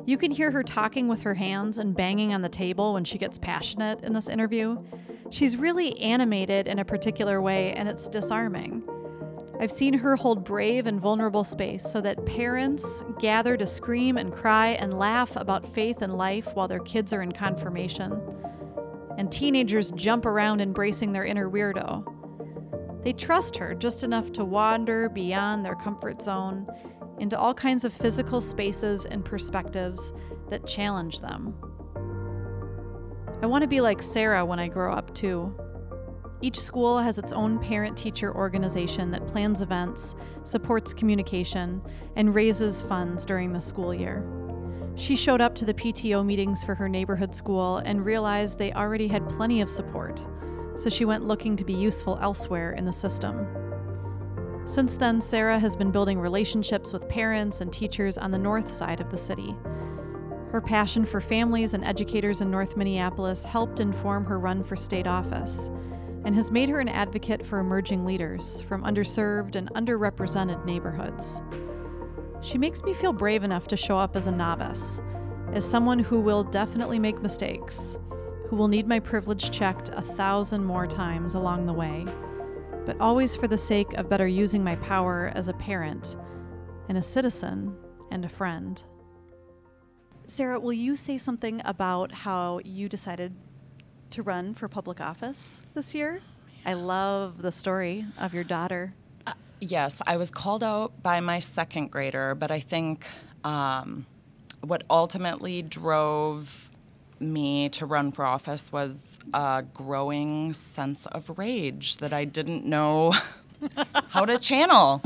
You 0.06 0.18
can 0.18 0.30
hear 0.30 0.52
her 0.52 0.62
talking 0.62 1.08
with 1.08 1.22
her 1.22 1.36
hands 1.36 1.78
and 1.78 1.96
banging 1.96 2.34
on 2.34 2.42
the 2.42 2.50
table 2.50 2.94
when 2.94 3.06
she 3.06 3.18
gets 3.18 3.38
passionate 3.38 4.04
in 4.04 4.12
this 4.12 4.28
interview. 4.28 4.78
She's 5.30 5.56
really 5.56 5.98
animated 6.02 6.68
in 6.68 6.80
a 6.80 6.86
particular 6.86 7.42
way, 7.42 7.72
and 7.72 7.88
it's 7.88 8.10
disarming. 8.10 8.84
I've 9.58 9.72
seen 9.72 9.94
her 9.94 10.18
hold 10.18 10.44
brave 10.44 10.86
and 10.86 11.00
vulnerable 11.00 11.46
space 11.46 11.90
so 11.90 12.02
that 12.02 12.26
parents 12.26 13.06
gather 13.18 13.56
to 13.56 13.66
scream 13.66 14.18
and 14.18 14.34
cry 14.34 14.72
and 14.72 15.00
laugh 15.00 15.38
about 15.38 15.74
faith 15.74 16.02
and 16.02 16.18
life 16.18 16.56
while 16.56 16.68
their 16.68 16.80
kids 16.80 17.14
are 17.14 17.22
in 17.22 17.32
confirmation. 17.32 18.22
And 19.18 19.32
teenagers 19.32 19.92
jump 19.92 20.26
around 20.26 20.60
embracing 20.60 21.14
their 21.14 21.24
inner 21.24 21.50
weirdo. 21.50 22.17
They 23.08 23.14
trust 23.14 23.56
her 23.56 23.74
just 23.74 24.04
enough 24.04 24.34
to 24.34 24.44
wander 24.44 25.08
beyond 25.08 25.64
their 25.64 25.76
comfort 25.76 26.22
zone 26.22 26.68
into 27.20 27.40
all 27.40 27.54
kinds 27.54 27.86
of 27.86 27.94
physical 27.94 28.42
spaces 28.42 29.06
and 29.06 29.24
perspectives 29.24 30.12
that 30.50 30.68
challenge 30.68 31.22
them. 31.22 31.56
I 33.42 33.46
want 33.46 33.62
to 33.62 33.68
be 33.70 33.80
like 33.80 34.02
Sarah 34.02 34.46
when 34.46 34.60
I 34.60 34.68
grow 34.68 34.92
up, 34.92 35.16
too. 35.16 35.56
Each 36.42 36.60
school 36.60 37.00
has 37.00 37.18
its 37.18 37.32
own 37.32 37.60
parent 37.60 37.96
teacher 37.96 38.36
organization 38.36 39.10
that 39.12 39.26
plans 39.26 39.62
events, 39.62 40.14
supports 40.44 40.94
communication, 40.94 41.82
and 42.18 42.36
raises 42.36 42.82
funds 42.82 43.26
during 43.26 43.54
the 43.54 43.62
school 43.62 43.94
year. 43.94 44.22
She 44.96 45.16
showed 45.16 45.40
up 45.40 45.56
to 45.56 45.64
the 45.64 45.74
PTO 45.74 46.26
meetings 46.26 46.62
for 46.62 46.76
her 46.76 46.90
neighborhood 46.90 47.34
school 47.34 47.78
and 47.78 48.04
realized 48.04 48.58
they 48.58 48.74
already 48.74 49.08
had 49.08 49.30
plenty 49.30 49.62
of 49.62 49.70
support, 49.70 50.28
so 50.78 50.90
she 50.90 51.06
went 51.06 51.26
looking 51.26 51.56
to 51.56 51.66
be 51.66 51.74
useful 51.74 52.20
elsewhere 52.22 52.74
in 52.74 52.86
the 52.86 52.94
system. 52.94 53.48
Since 54.66 54.98
then, 54.98 55.22
Sarah 55.22 55.60
has 55.60 55.76
been 55.76 55.92
building 55.92 56.20
relationships 56.20 56.94
with 56.94 57.08
parents 57.08 57.62
and 57.62 57.72
teachers 57.72 58.18
on 58.18 58.32
the 58.32 58.38
north 58.38 58.70
side 58.70 59.00
of 59.00 59.10
the 59.10 59.18
city. 59.18 59.56
Her 60.52 60.62
passion 60.62 61.06
for 61.06 61.22
families 61.22 61.74
and 61.74 61.84
educators 61.84 62.42
in 62.42 62.52
North 62.52 62.78
Minneapolis 62.78 63.44
helped 63.44 63.80
inform 63.80 64.26
her 64.26 64.40
run 64.40 64.64
for 64.64 64.76
state 64.76 65.08
office 65.08 65.70
and 66.26 66.36
has 66.36 66.52
made 66.52 66.68
her 66.68 66.80
an 66.80 66.90
advocate 66.90 67.46
for 67.46 67.60
emerging 67.60 68.06
leaders 68.06 68.62
from 68.62 68.84
underserved 68.84 69.56
and 69.56 69.72
underrepresented 69.74 70.66
neighborhoods. 70.66 71.42
She 72.42 72.58
makes 72.58 72.84
me 72.84 72.94
feel 72.94 73.14
brave 73.14 73.44
enough 73.44 73.68
to 73.70 73.78
show 73.78 73.98
up 73.98 74.16
as 74.16 74.28
a 74.28 74.32
novice, 74.32 75.02
as 75.54 75.64
someone 75.68 76.00
who 76.00 76.20
will 76.20 76.44
definitely 76.44 77.00
make 77.00 77.22
mistakes, 77.22 77.98
who 78.50 78.56
will 78.56 78.68
need 78.68 78.88
my 78.88 79.00
privilege 79.00 79.52
checked 79.52 79.90
a 79.90 80.02
thousand 80.02 80.64
more 80.64 80.88
times 80.88 81.34
along 81.34 81.66
the 81.66 81.74
way, 81.74 82.06
but 82.86 83.00
always 83.00 83.36
for 83.36 83.48
the 83.48 83.58
sake 83.58 83.94
of 83.94 84.10
better 84.10 84.28
using 84.28 84.64
my 84.64 84.76
power 84.78 85.32
as 85.36 85.48
a 85.48 85.54
parent 85.54 86.16
and 86.90 86.98
a 86.98 87.02
citizen 87.02 87.76
and 88.12 88.24
a 88.24 88.30
friend. 88.30 88.84
Sarah, 90.26 90.60
will 90.60 90.74
you 90.74 90.96
say 90.96 91.18
something 91.18 91.62
about 91.66 92.12
how 92.12 92.60
you 92.64 92.90
decided 92.90 93.34
to 94.12 94.24
run 94.24 94.54
for 94.54 94.68
public 94.68 95.02
office 95.02 95.62
this 95.74 95.94
year. 95.94 96.22
I 96.66 96.74
love 96.74 97.42
the 97.42 97.52
story 97.52 98.06
of 98.18 98.34
your 98.34 98.44
daughter. 98.44 98.94
Uh, 99.26 99.34
yes, 99.60 100.02
I 100.06 100.18
was 100.18 100.32
called 100.32 100.64
out 100.64 101.02
by 101.02 101.20
my 101.20 101.40
second 101.40 101.92
grader, 101.92 102.36
but 102.36 102.52
I 102.52 102.60
think 102.60 103.08
um, 103.44 104.06
what 104.62 104.84
ultimately 104.90 105.62
drove 105.62 106.70
me 107.20 107.70
to 107.70 107.86
run 107.86 108.12
for 108.12 108.26
office 108.26 108.72
was 108.72 109.20
a 109.34 109.64
growing 109.74 110.54
sense 110.54 111.06
of 111.08 111.38
rage 111.38 111.98
that 111.98 112.14
I 112.14 112.26
didn't 112.26 112.66
know 112.66 113.14
how 114.10 114.26
to 114.26 114.38
channel. 114.38 115.02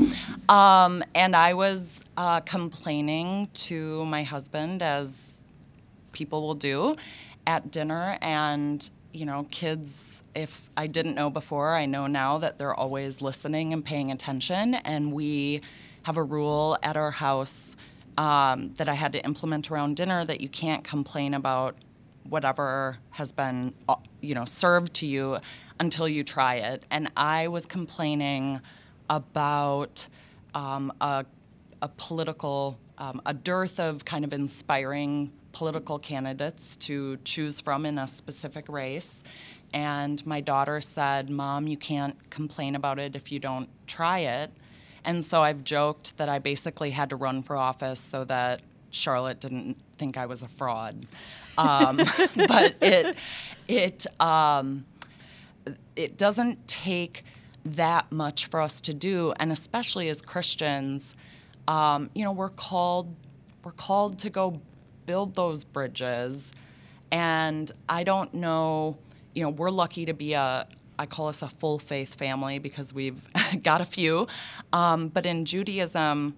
Um, 0.48 1.02
and 1.14 1.34
I 1.34 1.54
was 1.54 2.04
uh, 2.16 2.40
complaining 2.40 3.48
to 3.54 4.04
my 4.06 4.22
husband, 4.22 4.82
as 4.82 5.40
people 6.12 6.42
will 6.42 6.54
do 6.54 6.96
at 7.46 7.70
dinner 7.70 8.18
and 8.20 8.90
you 9.12 9.26
know 9.26 9.46
kids 9.50 10.22
if 10.34 10.70
i 10.76 10.86
didn't 10.86 11.14
know 11.14 11.28
before 11.28 11.74
i 11.74 11.86
know 11.86 12.06
now 12.06 12.38
that 12.38 12.58
they're 12.58 12.74
always 12.74 13.20
listening 13.20 13.72
and 13.72 13.84
paying 13.84 14.12
attention 14.12 14.74
and 14.74 15.12
we 15.12 15.60
have 16.04 16.16
a 16.16 16.22
rule 16.22 16.76
at 16.82 16.96
our 16.96 17.10
house 17.10 17.76
um, 18.16 18.72
that 18.74 18.88
i 18.88 18.94
had 18.94 19.12
to 19.12 19.24
implement 19.24 19.70
around 19.70 19.96
dinner 19.96 20.24
that 20.24 20.40
you 20.40 20.48
can't 20.48 20.84
complain 20.84 21.34
about 21.34 21.74
whatever 22.28 22.98
has 23.10 23.32
been 23.32 23.74
uh, 23.88 23.96
you 24.20 24.34
know 24.34 24.44
served 24.44 24.94
to 24.94 25.06
you 25.06 25.38
until 25.80 26.08
you 26.08 26.22
try 26.22 26.56
it 26.56 26.84
and 26.90 27.10
i 27.16 27.48
was 27.48 27.66
complaining 27.66 28.60
about 29.10 30.08
um, 30.54 30.92
a, 31.00 31.24
a 31.80 31.88
political 31.88 32.78
um, 32.98 33.20
a 33.26 33.34
dearth 33.34 33.80
of 33.80 34.04
kind 34.04 34.24
of 34.24 34.32
inspiring 34.32 35.32
political 35.52 35.98
candidates 35.98 36.76
to 36.76 37.18
choose 37.24 37.60
from 37.60 37.84
in 37.86 37.98
a 37.98 38.06
specific 38.06 38.68
race. 38.68 39.24
And 39.74 40.24
my 40.26 40.40
daughter 40.40 40.80
said, 40.80 41.30
Mom, 41.30 41.66
you 41.66 41.76
can't 41.76 42.30
complain 42.30 42.74
about 42.74 42.98
it 42.98 43.16
if 43.16 43.32
you 43.32 43.38
don't 43.38 43.68
try 43.86 44.20
it. 44.20 44.52
And 45.04 45.24
so 45.24 45.42
I've 45.42 45.64
joked 45.64 46.18
that 46.18 46.28
I 46.28 46.38
basically 46.38 46.90
had 46.90 47.10
to 47.10 47.16
run 47.16 47.42
for 47.42 47.56
office 47.56 48.00
so 48.00 48.24
that 48.24 48.62
Charlotte 48.90 49.40
didn't 49.40 49.78
think 50.02 50.18
I 50.18 50.26
was 50.26 50.42
a 50.42 50.48
fraud. 50.48 51.06
Um, 51.56 51.96
but 52.36 52.74
it, 52.82 53.16
it, 53.68 54.04
um, 54.20 54.84
it 55.94 56.18
doesn't 56.18 56.66
take 56.66 57.22
that 57.64 58.10
much 58.10 58.46
for 58.46 58.60
us 58.60 58.80
to 58.80 58.92
do, 58.92 59.32
and 59.38 59.52
especially 59.52 60.08
as 60.08 60.20
Christians, 60.20 61.14
um, 61.68 62.10
you 62.16 62.24
know, 62.24 62.32
we're 62.32 62.48
called 62.48 63.14
we're 63.62 63.70
called 63.70 64.18
to 64.18 64.28
go 64.28 64.60
build 65.06 65.36
those 65.36 65.62
bridges. 65.62 66.52
And 67.12 67.70
I 67.88 68.02
don't 68.02 68.34
know, 68.34 68.98
you 69.36 69.44
know, 69.44 69.50
we're 69.50 69.70
lucky 69.70 70.04
to 70.06 70.14
be 70.14 70.32
a, 70.32 70.66
I 70.98 71.06
call 71.06 71.28
us 71.28 71.42
a 71.42 71.48
full 71.48 71.78
faith 71.78 72.16
family 72.16 72.58
because 72.58 72.92
we've 72.92 73.22
got 73.62 73.80
a 73.80 73.84
few. 73.84 74.26
Um, 74.72 75.06
but 75.06 75.26
in 75.26 75.44
Judaism, 75.44 76.34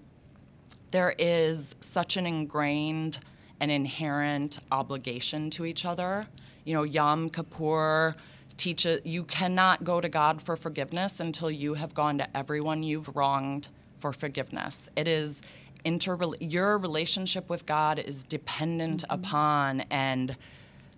there 0.91 1.15
is 1.19 1.77
such 1.81 2.19
an 2.19 2.27
ingrained 2.27 3.21
and 3.65 3.73
inherent 3.73 4.59
obligation 4.71 5.49
to 5.49 5.65
each 5.65 5.87
other. 5.87 6.27
You 6.67 6.75
know, 6.75 6.83
Yom 6.83 7.31
Kippur 7.31 8.15
teaches 8.59 9.01
you 9.05 9.25
cannot 9.25 9.85
go 9.85 10.03
to 10.03 10.09
God 10.11 10.43
for 10.43 10.55
forgiveness 10.55 11.19
until 11.19 11.51
you 11.51 11.73
have 11.73 11.95
gone 11.95 12.19
to 12.19 12.37
everyone 12.37 12.83
you've 12.83 13.17
wronged 13.17 13.71
for 13.97 14.13
forgiveness. 14.13 14.91
It 14.97 15.09
is 15.09 15.41
inter 15.83 16.19
your 16.41 16.77
relationship 16.77 17.49
with 17.49 17.65
God 17.65 17.99
is 17.99 18.25
dependent 18.25 19.03
mm-hmm. 19.03 19.15
upon 19.15 19.81
and 19.91 20.37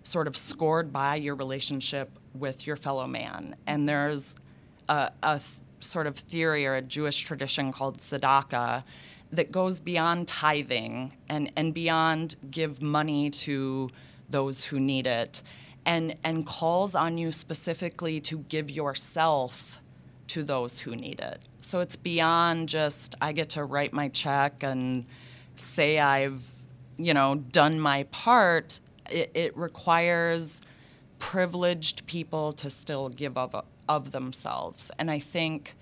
sort 0.03 0.27
of 0.27 0.35
scored 0.35 0.91
by 0.91 1.15
your 1.15 1.35
relationship 1.35 2.09
with 2.33 2.67
your 2.67 2.75
fellow 2.75 3.07
man. 3.07 3.55
And 3.65 3.87
there's 3.87 4.35
a, 4.89 5.11
a 5.23 5.39
th- 5.39 5.61
sort 5.79 6.05
of 6.05 6.17
theory 6.17 6.65
or 6.65 6.75
a 6.75 6.81
Jewish 6.81 7.23
tradition 7.23 7.71
called 7.71 7.99
tzedakah 7.99 8.83
that 9.31 9.51
goes 9.51 9.79
beyond 9.79 10.27
tithing 10.27 11.13
and, 11.27 11.51
and 11.55 11.73
beyond 11.73 12.35
give 12.49 12.81
money 12.81 13.29
to 13.29 13.89
those 14.29 14.65
who 14.65 14.79
need 14.79 15.07
it 15.07 15.41
and, 15.85 16.15
and 16.23 16.45
calls 16.45 16.93
on 16.93 17.17
you 17.17 17.31
specifically 17.31 18.19
to 18.19 18.39
give 18.39 18.69
yourself 18.69 19.79
to 20.27 20.43
those 20.43 20.79
who 20.79 20.95
need 20.95 21.21
it. 21.21 21.47
So 21.61 21.79
it's 21.79 21.95
beyond 21.95 22.67
just 22.69 23.15
I 23.21 23.31
get 23.31 23.49
to 23.51 23.63
write 23.63 23.93
my 23.93 24.09
check 24.09 24.63
and 24.63 25.05
say 25.55 25.97
I've, 25.99 26.45
you 26.97 27.13
know, 27.13 27.35
done 27.35 27.79
my 27.79 28.03
part. 28.11 28.81
It, 29.09 29.31
it 29.33 29.57
requires 29.57 30.61
privileged 31.19 32.05
people 32.05 32.51
to 32.53 32.69
still 32.69 33.07
give 33.07 33.37
of, 33.37 33.55
of 33.87 34.11
themselves. 34.11 34.91
And 34.99 35.09
I 35.09 35.19
think 35.19 35.76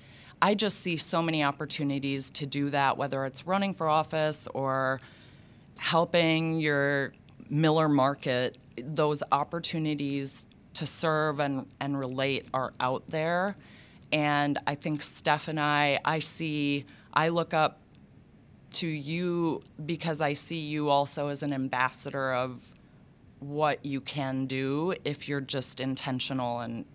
I 0.46 0.54
just 0.54 0.82
see 0.82 0.98
so 0.98 1.24
many 1.24 1.44
opportunities 1.44 2.30
to 2.30 2.46
do 2.46 2.70
that, 2.70 3.00
whether 3.00 3.26
it's 3.26 3.48
running 3.48 3.74
for 3.74 3.90
office 3.90 4.48
or 4.54 5.00
helping 5.78 6.60
your 6.60 7.14
Miller 7.50 7.90
market. 7.90 8.56
Those 8.78 9.24
opportunities 9.32 10.46
to 10.76 10.86
serve 10.86 11.40
and, 11.40 11.66
and 11.80 11.98
relate 11.98 12.46
are 12.54 12.74
out 12.80 13.08
there. 13.08 13.58
And 14.14 14.60
I 14.68 14.76
think 14.76 15.02
Steph 15.02 15.48
and 15.48 15.60
I, 15.60 15.98
I 16.06 16.20
see, 16.20 16.86
I 17.12 17.30
look 17.30 17.56
up 17.56 17.80
to 18.74 18.88
you 18.88 19.64
because 19.84 20.22
I 20.22 20.34
see 20.34 20.60
you 20.60 20.90
also 20.90 21.30
as 21.30 21.42
an 21.42 21.54
ambassador 21.54 22.36
of 22.36 22.72
what 23.40 23.84
you 23.84 24.00
can 24.00 24.46
do 24.46 24.94
if 25.06 25.28
you're 25.28 25.42
just 25.42 25.80
intentional 25.80 26.60
and 26.60 26.86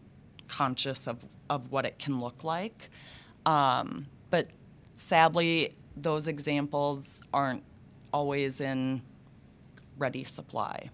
conscious 0.46 1.08
of, 1.08 1.24
of 1.48 1.72
what 1.72 1.84
it 1.84 1.98
can 1.98 2.20
look 2.20 2.44
like. 2.44 2.90
Um, 3.46 4.06
but 4.30 4.48
sadly, 4.92 5.74
those 5.96 6.28
examples 6.28 7.20
aren't 7.32 7.62
always 8.12 8.60
in 8.60 9.02
ready 9.98 10.24
supply. 10.24 10.90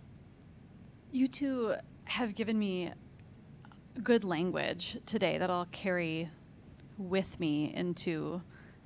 You 1.12 1.28
two 1.28 1.74
have 2.04 2.34
given 2.34 2.58
me 2.58 2.92
good 4.02 4.24
language 4.24 4.98
today 5.06 5.38
that 5.38 5.50
I'll 5.50 5.68
carry 5.72 6.28
with 6.98 7.38
me 7.40 7.72
into 7.74 8.42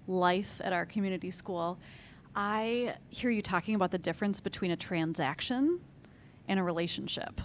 life 0.07 0.61
at 0.62 0.73
our 0.73 0.87
community 0.87 1.31
school. 1.31 1.79
I 2.35 2.94
hear 3.09 3.31
you 3.31 3.42
talking 3.42 3.75
about 3.75 3.90
the 3.90 3.99
difference 3.99 4.40
between 4.40 4.70
a 4.70 4.77
transaction 4.77 5.81
and 6.49 6.61
a 6.61 6.62
relationship. 6.62 7.40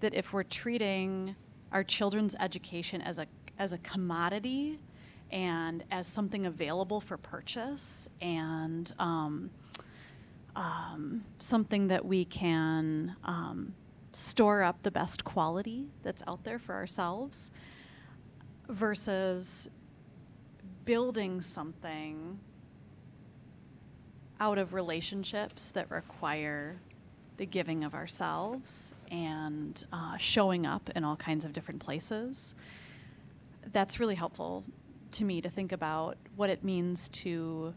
That 0.00 0.14
if 0.14 0.32
we're 0.32 0.42
treating 0.44 1.36
our 1.72 1.84
children's 1.84 2.34
education 2.38 3.00
as 3.02 3.18
a 3.18 3.26
as 3.58 3.72
a 3.72 3.78
commodity 3.78 4.80
and 5.34 5.82
as 5.90 6.06
something 6.06 6.46
available 6.46 7.00
for 7.00 7.18
purchase 7.18 8.08
and 8.22 8.92
um, 9.00 9.50
um, 10.54 11.24
something 11.40 11.88
that 11.88 12.04
we 12.04 12.24
can 12.24 13.16
um, 13.24 13.74
store 14.12 14.62
up 14.62 14.84
the 14.84 14.92
best 14.92 15.24
quality 15.24 15.88
that's 16.04 16.22
out 16.28 16.44
there 16.44 16.60
for 16.60 16.76
ourselves 16.76 17.50
versus 18.68 19.68
building 20.84 21.40
something 21.40 22.38
out 24.38 24.56
of 24.56 24.72
relationships 24.72 25.72
that 25.72 25.90
require 25.90 26.76
the 27.38 27.46
giving 27.46 27.82
of 27.82 27.92
ourselves 27.92 28.94
and 29.10 29.84
uh, 29.92 30.16
showing 30.16 30.64
up 30.64 30.88
in 30.94 31.02
all 31.02 31.16
kinds 31.16 31.44
of 31.44 31.52
different 31.52 31.80
places. 31.80 32.54
That's 33.72 33.98
really 33.98 34.14
helpful 34.14 34.62
to 35.14 35.24
me 35.24 35.40
to 35.40 35.48
think 35.48 35.72
about 35.72 36.16
what 36.36 36.50
it 36.50 36.64
means 36.64 37.08
to 37.10 37.74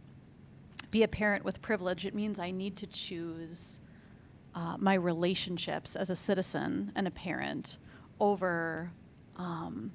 be 0.91 1.03
a 1.03 1.07
parent 1.07 1.43
with 1.43 1.61
privilege. 1.61 2.05
It 2.05 2.15
means 2.15 2.39
I 2.39 2.51
need 2.51 2.75
to 2.77 2.87
choose 2.87 3.79
uh, 4.55 4.75
my 4.79 4.95
relationships 4.95 5.95
as 5.95 6.09
a 6.09 6.15
citizen 6.15 6.91
and 6.95 7.07
a 7.07 7.11
parent 7.11 7.77
over 8.19 8.91
um, 9.35 9.91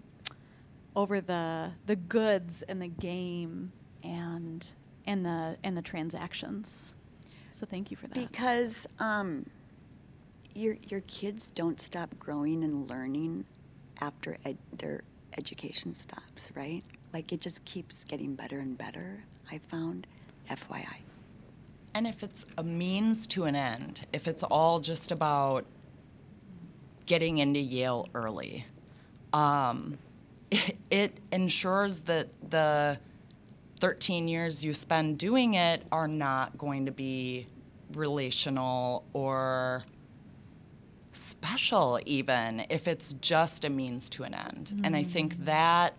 over 0.95 1.21
the 1.21 1.73
the 1.87 1.97
goods 1.97 2.63
and 2.63 2.81
the 2.81 2.89
game 2.89 3.73
and 4.05 4.69
and 5.07 5.25
the 5.25 5.57
and 5.65 5.77
the 5.77 5.83
transactions. 5.83 6.95
So 7.53 7.67
thank 7.67 7.91
you 7.91 7.97
for 7.97 8.07
that. 8.09 8.15
Because 8.15 8.87
um, 8.99 9.47
your 10.55 10.77
your 10.89 11.01
kids 11.03 11.51
don't 11.51 11.81
stop 11.81 12.19
growing 12.19 12.63
and 12.63 12.89
learning 12.89 13.45
after 14.01 14.39
ed- 14.45 14.59
their 14.73 15.03
education 15.37 15.95
stops, 15.95 16.51
right? 16.55 16.85
Like 17.12 17.33
it 17.33 17.40
just 17.40 17.64
keeps 17.64 18.05
getting 18.05 18.35
better 18.35 18.59
and 18.59 18.77
better. 18.77 19.25
I 19.51 19.59
found, 19.59 20.07
FYI. 20.51 20.96
And 21.94 22.07
if 22.07 22.22
it's 22.22 22.46
a 22.57 22.62
means 22.62 23.27
to 23.29 23.44
an 23.44 23.55
end, 23.55 24.07
if 24.12 24.27
it's 24.27 24.42
all 24.42 24.81
just 24.81 25.12
about 25.12 25.66
getting 27.05 27.38
into 27.38 27.61
Yale 27.61 28.09
early, 28.14 28.64
um, 29.33 29.98
it, 30.51 30.77
it 30.90 31.12
ensures 31.31 32.01
that 32.01 32.29
the 32.51 32.98
13 33.81 34.29
years 34.29 34.62
you 34.62 34.72
spend 34.72 35.18
doing 35.18 35.55
it 35.55 35.83
are 35.90 36.09
not 36.09 36.57
going 36.57 36.87
to 36.87 36.92
be 36.92 37.46
relational 37.94 39.05
or 39.12 39.85
special, 41.12 42.01
even 42.07 42.64
if 42.70 42.88
it's 42.88 43.12
just 43.14 43.64
a 43.64 43.70
means 43.70 44.09
to 44.11 44.22
an 44.22 44.35
end. 44.35 44.81
And 44.85 44.96
I 44.96 45.03
think 45.03 45.37
that 45.44 45.94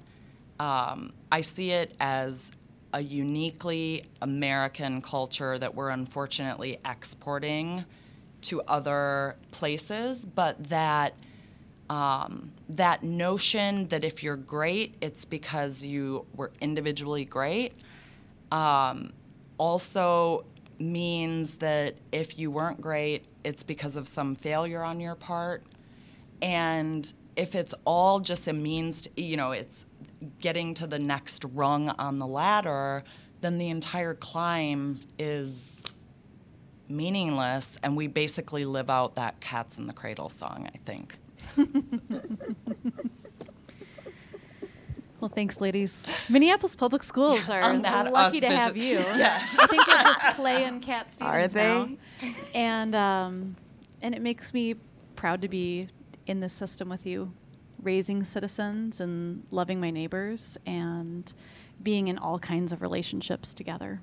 um, 0.63 1.11
I 1.29 1.41
see 1.41 1.71
it 1.71 1.93
as 1.99 2.53
a 2.93 3.01
uniquely 3.01 4.05
American 4.21 5.01
culture 5.01 5.57
that 5.59 5.75
we're 5.75 5.89
unfortunately 5.89 6.79
exporting 6.85 7.83
to 8.43 8.61
other 8.61 9.35
places, 9.51 10.23
but 10.25 10.63
that 10.69 11.15
um, 11.89 12.53
that 12.69 13.03
notion 13.03 13.89
that 13.89 14.05
if 14.05 14.23
you're 14.23 14.37
great, 14.37 14.95
it's 15.01 15.25
because 15.25 15.85
you 15.85 16.25
were 16.33 16.51
individually 16.61 17.25
great, 17.25 17.73
um, 18.49 19.11
also 19.57 20.45
means 20.79 21.55
that 21.55 21.95
if 22.13 22.39
you 22.39 22.49
weren't 22.49 22.79
great, 22.79 23.25
it's 23.43 23.63
because 23.63 23.97
of 23.97 24.07
some 24.07 24.33
failure 24.33 24.81
on 24.81 25.01
your 25.01 25.15
part. 25.15 25.61
And 26.41 27.13
if 27.35 27.53
it's 27.53 27.75
all 27.85 28.21
just 28.21 28.47
a 28.47 28.53
means, 28.53 29.01
to, 29.01 29.21
you 29.21 29.35
know, 29.35 29.51
it's 29.51 29.85
getting 30.39 30.73
to 30.75 30.87
the 30.87 30.99
next 30.99 31.45
rung 31.53 31.89
on 31.89 32.19
the 32.19 32.27
ladder, 32.27 33.03
then 33.41 33.57
the 33.57 33.69
entire 33.69 34.13
climb 34.13 34.99
is 35.19 35.83
meaningless. 36.89 37.77
And 37.83 37.95
we 37.97 38.07
basically 38.07 38.65
live 38.65 38.89
out 38.89 39.15
that 39.15 39.39
cats 39.39 39.77
in 39.77 39.87
the 39.87 39.93
cradle 39.93 40.29
song, 40.29 40.69
I 40.73 40.77
think. 40.79 41.17
Well, 45.23 45.29
thanks, 45.29 45.61
ladies. 45.61 46.05
Minneapolis 46.29 46.75
Public 46.75 47.01
Schools 47.01 47.49
are 47.49 47.77
that 47.77 48.11
lucky 48.11 48.41
to 48.41 48.47
have 48.49 48.75
you. 48.75 48.97
I 49.07 49.67
think 49.69 49.85
they're 49.85 49.95
just 49.95 50.35
playing 50.35 50.81
Cat 50.81 51.15
Are 51.21 51.47
Stevens 51.47 51.53
they? 51.53 51.63
now. 51.63 52.35
And 52.53 52.93
um, 52.93 53.55
and 54.01 54.13
it 54.13 54.21
makes 54.21 54.53
me 54.53 54.75
proud 55.15 55.41
to 55.43 55.47
be 55.47 55.87
in 56.27 56.41
this 56.41 56.51
system 56.51 56.89
with 56.89 57.05
you, 57.05 57.31
raising 57.83 58.23
citizens 58.23 58.99
and 58.99 59.43
loving 59.51 59.79
my 59.79 59.91
neighbors 59.91 60.57
and 60.65 61.33
being 61.81 62.07
in 62.07 62.17
all 62.17 62.39
kinds 62.39 62.71
of 62.71 62.81
relationships 62.81 63.53
together. 63.53 64.01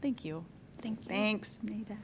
Thank 0.00 0.24
you. 0.24 0.44
Thank 0.80 1.00
you. 1.00 1.08
Thanks, 1.08 1.60
Maida. 1.62 1.98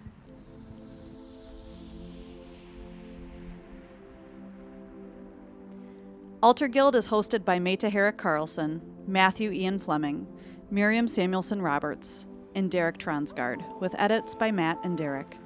Alter 6.42 6.68
Guild 6.68 6.94
is 6.94 7.08
hosted 7.08 7.42
by 7.42 7.58
Meta 7.58 7.88
Herrick 7.88 8.18
Carlson, 8.18 8.82
Matthew 9.06 9.50
Ian 9.50 9.78
Fleming, 9.78 10.26
Miriam 10.70 11.08
Samuelson 11.08 11.62
Roberts, 11.62 12.26
and 12.54 12.70
Derek 12.70 12.98
Transgard, 12.98 13.80
with 13.80 13.94
edits 13.98 14.34
by 14.34 14.52
Matt 14.52 14.78
and 14.84 14.98
Derek. 14.98 15.38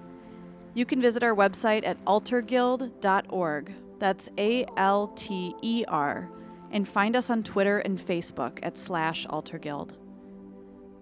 You 0.75 0.85
can 0.85 1.01
visit 1.01 1.23
our 1.23 1.35
website 1.35 1.87
at 1.87 2.05
alterguild.org. 2.05 3.73
That's 3.99 4.29
A 4.39 4.65
L 4.77 5.09
T 5.09 5.55
E 5.63 5.85
R, 5.89 6.31
and 6.71 6.87
find 6.87 7.17
us 7.17 7.31
on 7.31 7.43
Twitter 7.43 7.79
and 7.79 7.99
Facebook 7.99 8.59
at 8.63 8.77
slash 8.77 9.27
Alter 9.29 9.59
Guild. 9.59 9.97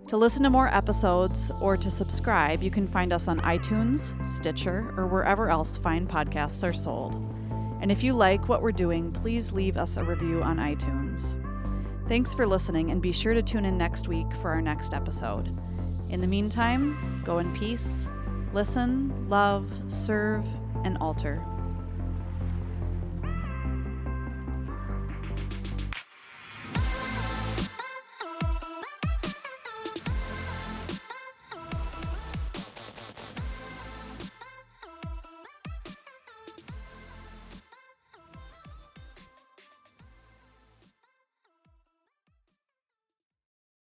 To 0.09 0.17
listen 0.17 0.45
to 0.45 0.51
more 0.51 0.73
episodes 0.73 1.51
or 1.61 1.77
to 1.77 1.91
subscribe, 1.91 2.63
you 2.63 2.71
can 2.71 2.87
find 2.87 3.13
us 3.13 3.27
on 3.27 3.41
iTunes, 3.41 4.15
Stitcher, 4.25 4.95
or 4.97 5.09
wherever 5.09 5.51
else 5.51 5.77
fine 5.77 6.07
podcasts 6.07 6.63
are 6.63 6.73
sold. 6.73 7.17
And 7.81 7.91
if 7.91 8.05
you 8.05 8.13
like 8.13 8.49
what 8.49 8.63
we're 8.63 8.73
doing, 8.73 9.11
please 9.11 9.53
leave 9.53 9.77
us 9.77 9.97
a 9.97 10.05
review 10.05 10.43
on 10.43 10.59
iTunes. 10.59 11.37
Thanks 12.09 12.33
for 12.33 12.47
listening, 12.47 12.93
and 12.93 13.03
be 13.03 13.11
sure 13.11 13.35
to 13.35 13.43
tune 13.43 13.65
in 13.65 13.77
next 13.77 14.07
week 14.07 14.33
for 14.41 14.51
our 14.51 14.63
next 14.63 14.95
episode. 14.95 15.51
In 16.09 16.21
the 16.21 16.27
meantime, 16.29 17.23
go 17.25 17.39
in 17.39 17.53
peace, 17.53 18.09
listen, 18.53 19.29
love, 19.29 19.69
serve, 19.89 20.47
and 20.85 20.97
alter. 20.99 21.45